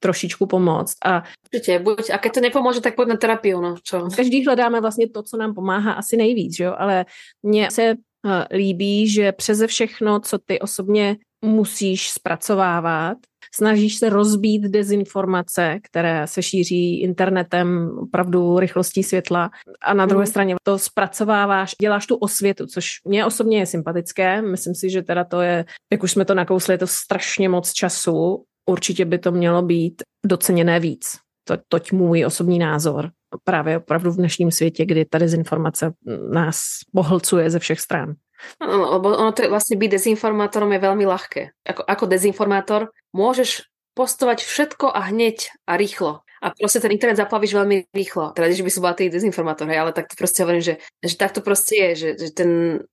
[0.00, 0.96] trošičku pomoct.
[1.04, 1.22] A
[1.54, 4.08] Určitě, buď, a když to nepomůže, tak pojď na terapii, no čo?
[4.16, 6.74] Každý hledáme vlastně to, co nám pomáhá asi nejvíc, že jo?
[6.78, 7.06] Ale
[7.42, 13.18] mně se eh, líbí, že přeze všechno, co ty osobně musíš zpracovávat,
[13.54, 19.50] snažíš se rozbít dezinformace, které se šíří internetem opravdu rychlostí světla
[19.82, 20.26] a na druhé mm.
[20.26, 24.42] straně to zpracováváš, děláš tu osvětu, což mě osobně je sympatické.
[24.42, 27.72] Myslím si, že teda to je, jak už jsme to nakousli, je to strašně moc
[27.72, 28.44] času.
[28.66, 31.18] Určitě by to mělo být doceněné víc.
[31.44, 33.10] To, toť můj osobní názor.
[33.44, 35.92] Právě opravdu v dnešním světě, kdy ta dezinformace
[36.32, 36.60] nás
[36.94, 38.14] pohlcuje ze všech stran.
[38.60, 41.42] No, lebo ono to je vlastne byť dezinformátorom je veľmi ľahké.
[41.64, 47.56] Ako, ako dezinformátor môžeš postovať všetko a hneď a rýchlo a proste ten internet zaplavíš
[47.56, 48.36] veľmi rýchlo.
[48.36, 51.16] Teda, že by som bola tý dezinformátor, hej, ale tak to proste hovorím, že, že
[51.16, 52.50] tak to proste je, že, že ten,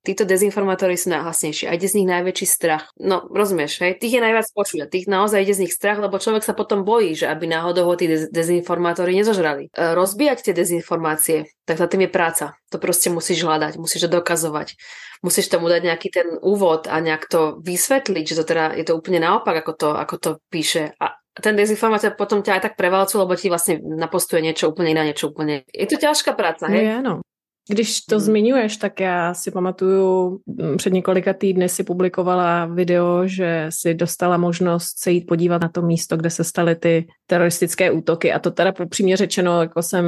[0.07, 2.87] títo dezinformátori sú najhlasnejší a ide z nich najväčší strach.
[2.95, 6.15] No, rozumieš, hej, tých je najviac počuť a tých naozaj ide z nich strach, lebo
[6.15, 9.67] človek sa potom bojí, že aby náhodou ho tí dez- dezinformátori nezožrali.
[9.67, 12.45] E, rozbíjať tie dezinformácie, tak za tým je práca.
[12.71, 14.79] To proste musíš hľadať, musíš to dokazovať.
[15.21, 18.97] Musíš tomu dať nejaký ten úvod a nejak to vysvetliť, že to teda je to
[18.97, 20.97] úplne naopak, ako to, ako to píše.
[20.97, 25.11] A, ten dezinformátor potom ťa aj tak prevalcuje, lebo ti vlastne napostuje niečo úplne iné,
[25.11, 25.65] niečo úplne...
[25.73, 26.85] Je to ťažká práca, hej?
[26.85, 27.25] Je, no.
[27.69, 28.25] Když to hmm.
[28.25, 34.37] zmiňuješ, tak já si pamatuju, mm, před několika týdny si publikovala video, že si dostala
[34.37, 38.51] možnost se jít podívat na to místo, kde se staly ty teroristické útoky a to
[38.51, 40.05] teda přímě řečeno, jako jsem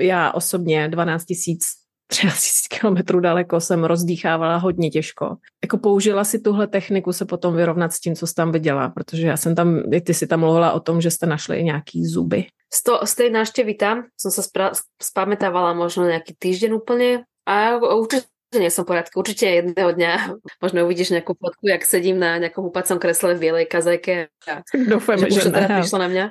[0.00, 1.81] já osobně 12 tisíc
[2.12, 5.36] 13 kilometrů daleko jsem rozdýchávala hodně těžko.
[5.64, 9.26] Jako použila si tuhle techniku se potom vyrovnat s tím, co jsi tam viděla, protože
[9.26, 12.46] já jsem tam, ty si tam mluvila o tom, že jste našli nějaký zuby.
[12.74, 17.76] Z, to, z tej návštevy tam som sa spra- spamätávala možno nejaký týždeň úplne a
[17.76, 19.20] určite nie som poriadku.
[19.20, 20.12] Určite jedného dňa
[20.64, 25.20] možno uvidíš nejakú fotku, jak sedím na nejakom upacom kresle v bielej kazajke a Dúfam,
[25.20, 26.24] že, že teda prišlo na mňa.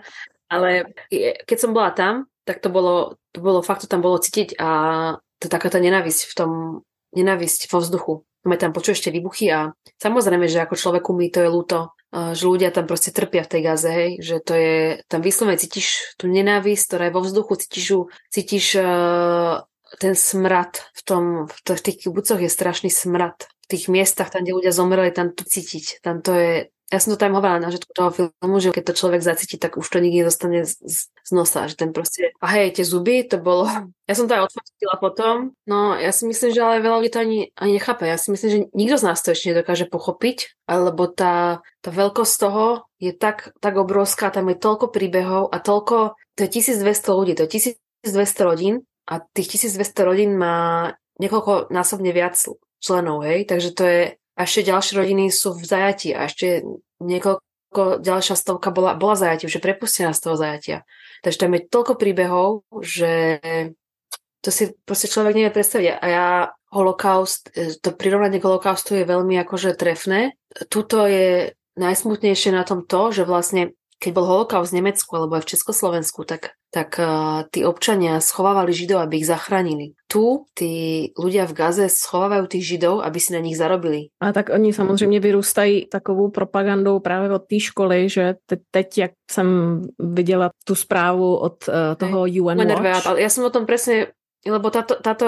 [0.49, 0.69] Ale
[1.45, 4.69] keď som bola tam, tak to bolo, to bolo fakt, to tam bolo cítiť a
[5.41, 6.51] to taká tá nenávisť v tom,
[7.17, 8.13] nenávisť vo vzduchu.
[8.45, 12.43] Máme tam počuješ tie výbuchy a samozrejme, že ako človeku mi to je ľúto, že
[12.45, 14.75] ľudia tam proste trpia v tej gaze, hej, že to je,
[15.05, 17.87] tam vyslovene cítiš tú nenávisť, ktorá je vo vzduchu, cítiš,
[18.33, 19.63] cítiš uh,
[19.99, 23.47] ten smrad v tom, v tých kibucoch je strašný smrad.
[23.67, 26.03] V tých miestach, tam, kde ľudia zomreli, tam to cítiť.
[26.03, 26.51] Tam to je,
[26.91, 29.79] ja som to tam hovorila na začiatku toho filmu, že keď to človek zacíti, tak
[29.79, 33.23] už to nikdy nedostane z, z, z nosa, že ten proste, a hej, tie zuby,
[33.23, 33.63] to bolo,
[34.11, 37.23] ja som to aj odfotila potom, no ja si myslím, že ale veľa ľudí to
[37.23, 41.07] ani, ani nechápe, ja si myslím, že nikto z nás to ešte nedokáže pochopiť, alebo
[41.07, 46.39] tá, tá veľkosť toho je tak, tak obrovská, tam je toľko príbehov a toľko, to
[46.43, 47.71] je 1200 ľudí, to je
[48.03, 50.91] 1200 rodín a tých 1200 rodín má
[51.23, 52.35] niekoľko násobne viac
[52.83, 54.01] členov, hej, takže to je
[54.35, 56.63] a ešte ďalšie rodiny sú v zajati a ešte
[57.03, 60.77] niekoľko, ďalšia stovka bola, bola zajati, že prepustená z toho zajatia.
[61.21, 63.39] Takže tam je toľko príbehov, že
[64.41, 65.87] to si proste človek nevie predstaviť.
[66.01, 66.27] A ja
[66.73, 70.33] holokaust, e, to prirovnanie k holokaustu je veľmi akože trefné.
[70.71, 75.45] Tuto je najsmutnejšie na tom to, že vlastne keď bol holokaust v Nemecku alebo aj
[75.45, 79.91] v Československu, tak, tak uh, tí občania schovávali Židov, aby ich zachránili.
[80.07, 80.73] Tu tí
[81.19, 84.07] ľudia v Gaze schovávajú tých Židov, aby si na nich zarobili.
[84.23, 89.11] A tak oni samozřejmě vyrůstají takovou propagandou právě od té školy, že te, teď, jak
[89.31, 93.05] jsem viděla tu zprávu od uh, toho UN Watch.
[93.05, 94.15] Ale ja som o tom presne,
[94.47, 95.27] lebo táto, táto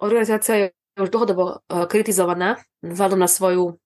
[0.00, 0.66] organizácia je
[0.96, 3.76] už dlhodobo uh, kritizovaná vzhľadom na svoju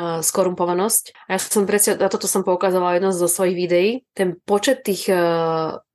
[0.00, 1.28] skorumpovanosť.
[1.28, 3.90] A ja som presne, na toto som poukazovala jedno zo svojich videí.
[4.14, 5.10] Ten počet tých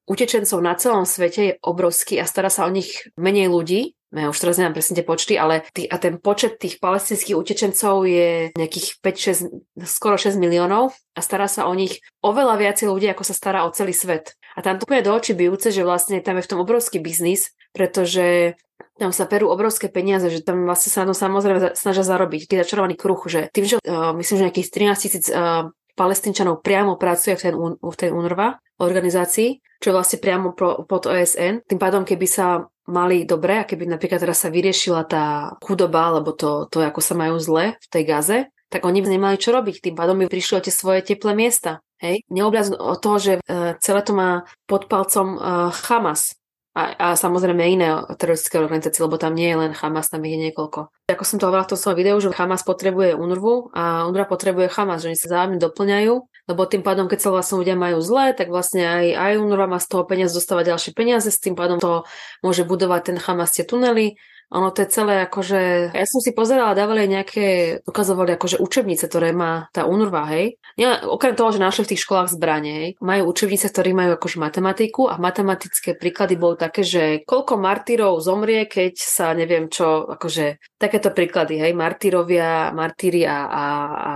[0.05, 3.97] utečencov na celom svete je obrovský a stará sa o nich menej ľudí.
[4.15, 8.07] Ja už teraz nemám presne tie počty, ale tý, a ten počet tých palestinských utečencov
[8.07, 13.27] je nejakých 5-6, skoro 6 miliónov a stará sa o nich oveľa viacej ľudí, ako
[13.27, 14.39] sa stará o celý svet.
[14.55, 17.51] A tam to je do očí bijúce, že vlastne tam je v tom obrovský biznis,
[17.75, 18.55] pretože
[18.95, 22.47] tam sa perú obrovské peniaze, že tam vlastne sa na to samozrejme snažia zarobiť.
[22.47, 26.99] Taký začarovaný kruh, že tým, že uh, myslím, že nejakých 13 tisíc uh, palestínčanov priamo
[26.99, 30.51] pracuje v tej, v tej UNRWA organizácii, čo je vlastne priamo
[30.83, 31.63] pod OSN.
[31.63, 36.35] Tým pádom, keby sa mali dobre a keby napríklad teraz sa vyriešila tá chudoba, alebo
[36.35, 38.37] to, to ako sa majú zle v tej gaze,
[38.69, 39.81] tak oni nemali čo robiť.
[39.81, 41.81] Tým pádom by prišli o tie svoje teplé miesta.
[42.03, 42.27] Hej?
[42.27, 46.35] Neobľaz od toho, že uh, celé to má pod palcom uh, Hamas
[46.75, 50.51] a, a samozrejme iné teroristické organizácie, lebo tam nie je len Hamas, tam ich je
[50.51, 50.91] niekoľko.
[51.07, 54.67] Ako som to hovorila v tom svojom videu, že Hamas potrebuje UNRWU a UNRWA potrebuje
[54.75, 56.13] Hamas, že oni sa zájemne doplňajú,
[56.51, 59.79] lebo tým pádom, keď sa vlastne ľudia majú zle, tak vlastne aj, aj UNRWA má
[59.79, 62.03] z toho peniaz dostávať ďalšie peniaze, s tým pádom to
[62.43, 64.19] môže budovať ten Hamas tie tunely
[64.53, 65.91] ono to je celé akože...
[65.95, 70.45] Ja som si pozerala, dávali nejaké, ukazovali akože učebnice, ktoré má tá UNRWA, hej.
[70.77, 74.37] Ja, okrem toho, že našli v tých školách zbranie, hej, majú učebnice, ktorí majú akože
[74.37, 80.61] matematiku a matematické príklady boli také, že koľko martyrov zomrie, keď sa neviem čo, akože
[80.77, 83.65] takéto príklady, hej, martyrovia, martyri a, a,
[83.95, 84.11] a...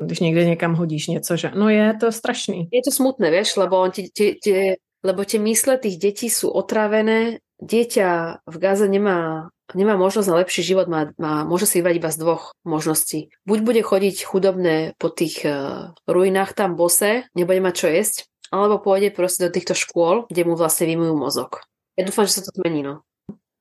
[0.00, 2.66] Když niekde niekam hodíš niečo, že no je to strašný.
[2.74, 4.74] Je to smutné, vieš, lebo on ti, ti, ti,
[5.06, 10.62] lebo tie mysle tých detí sú otravené, dieťa v Gaze nemá nemá možnosť na lepší
[10.62, 13.28] život, má, má, môže si vybrať iba z dvoch možností.
[13.44, 18.16] Buď bude chodiť chudobné po tých uh, ruinách tam bose, nebude mať čo jesť,
[18.48, 21.60] alebo pôjde proste do týchto škôl, kde mu vlastne vymujú mozog.
[21.98, 23.04] Ja dúfam, že sa to zmení, no.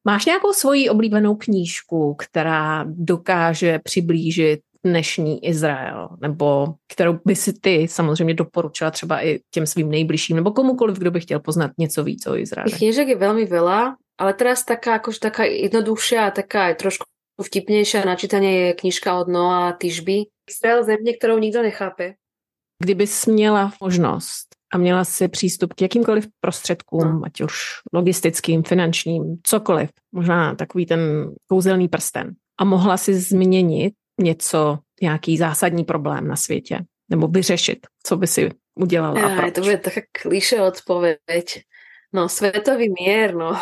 [0.08, 7.88] Máš nějakou svoji oblíbenou knížku, která dokáže přiblížit dnešní Izrael, nebo kterou by si ty
[7.88, 12.28] samozřejmě doporučila třeba i těm svým nejbližším, nebo komukoliv, kdo by chtěl poznat něco víc
[12.28, 12.72] o Izraeli?
[12.72, 17.06] Knížek je veľmi veľa, ale teraz taká, akože taká jednoduchšia a taká aj trošku
[17.38, 20.26] vtipnejšia na čítanie je knižka od Noa Tyžby.
[20.50, 22.14] Izrael země, kterou nikdo nechápe.
[22.84, 27.22] Kdybys měla možnost a měla si přístup k jakýmkoliv prostředkům, no.
[27.26, 27.54] ať už
[27.94, 35.84] logistickým, finančním, cokoliv, možná takový ten kouzelný prsten, a mohla si změnit něco, nějaký zásadní
[35.84, 39.54] problém na světě, nebo vyřešit, co by si udělala a proč?
[39.54, 41.62] To bude taká kliše odpoveď.
[42.14, 43.58] No, svetový mier, no.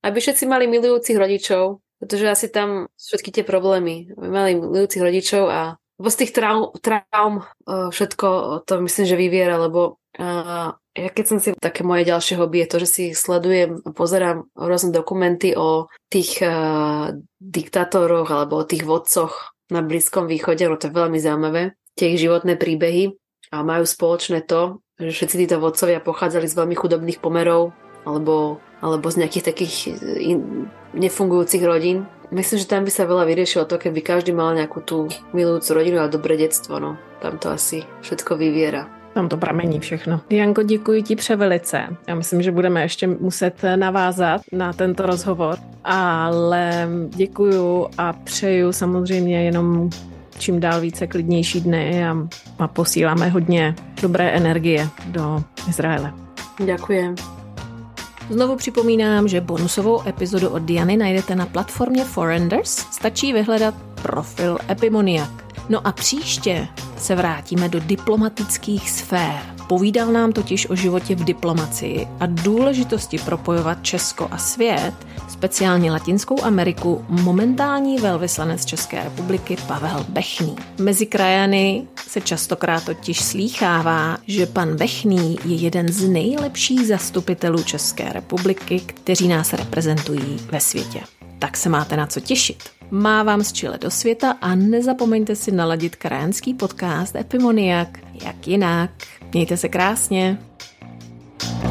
[0.00, 4.12] Aby všetci mali milujúcich rodičov, pretože asi tam všetky tie problémy.
[4.16, 8.28] Aby mali milujúcich rodičov a lebo z tých traum, traum všetko
[8.64, 12.70] to myslím, že vyviera, lebo uh, ja keď som si také moje ďalšie hobby je
[12.72, 18.88] to, že si sledujem a pozerám rôzne dokumenty o tých uh, diktátoroch alebo o tých
[18.88, 23.12] vodcoch na Blízkom východe, no to je veľmi zaujímavé, tie ich životné príbehy
[23.52, 27.76] a majú spoločné to, že všetci títo vodcovia pochádzali z veľmi chudobných pomerov
[28.08, 32.06] alebo alebo z nejakých takých eh, in, nefungujúcich rodín.
[32.30, 35.98] Myslím, že tam by sa veľa vyriešilo to, keby každý mal nejakú tú milujúcu rodinu
[35.98, 36.78] a dobré detstvo.
[36.78, 36.94] No.
[37.18, 38.86] Tam to asi všetko vyviera.
[39.14, 40.20] Tam to pramení všechno.
[40.30, 41.86] Janko, děkuji ti převelice.
[42.08, 49.44] Já myslím, že budeme ještě muset navázat na tento rozhovor, ale děkuju a přeju samozřejmě
[49.44, 49.90] jenom
[50.38, 52.16] čím dál více klidnější dny a,
[52.58, 56.12] a posíláme hodně dobré energie do Izraele.
[56.64, 57.39] Ďakujem.
[58.30, 62.70] Znovu připomínám, že bonusovou epizodu od Diany najdete na platformě Forenders.
[62.70, 65.49] Stačí vyhledat profil Epimoniak.
[65.70, 66.68] No a příště
[66.98, 69.40] se vrátíme do diplomatických sfér.
[69.68, 74.92] Povídal nám totiž o životě v diplomacii a důležitosti propojovat Česko a svět,
[75.28, 80.56] speciálně Latinskou Ameriku, momentální velvyslanec České republiky Pavel Bechný.
[80.78, 88.12] Mezi krajany se častokrát totiž slýchává, že pan Bechný je jeden z nejlepších zastupitelů České
[88.12, 91.00] republiky, kteří nás reprezentují ve světě.
[91.38, 92.79] Tak se máte na co těšit.
[92.90, 97.98] Mávám z čile do světa a nezapomeňte si naladit krajanský podcast Epimoniak.
[98.24, 98.90] Jak jinak.
[99.32, 100.38] Mějte se krásně.
[101.40, 101.69] thank you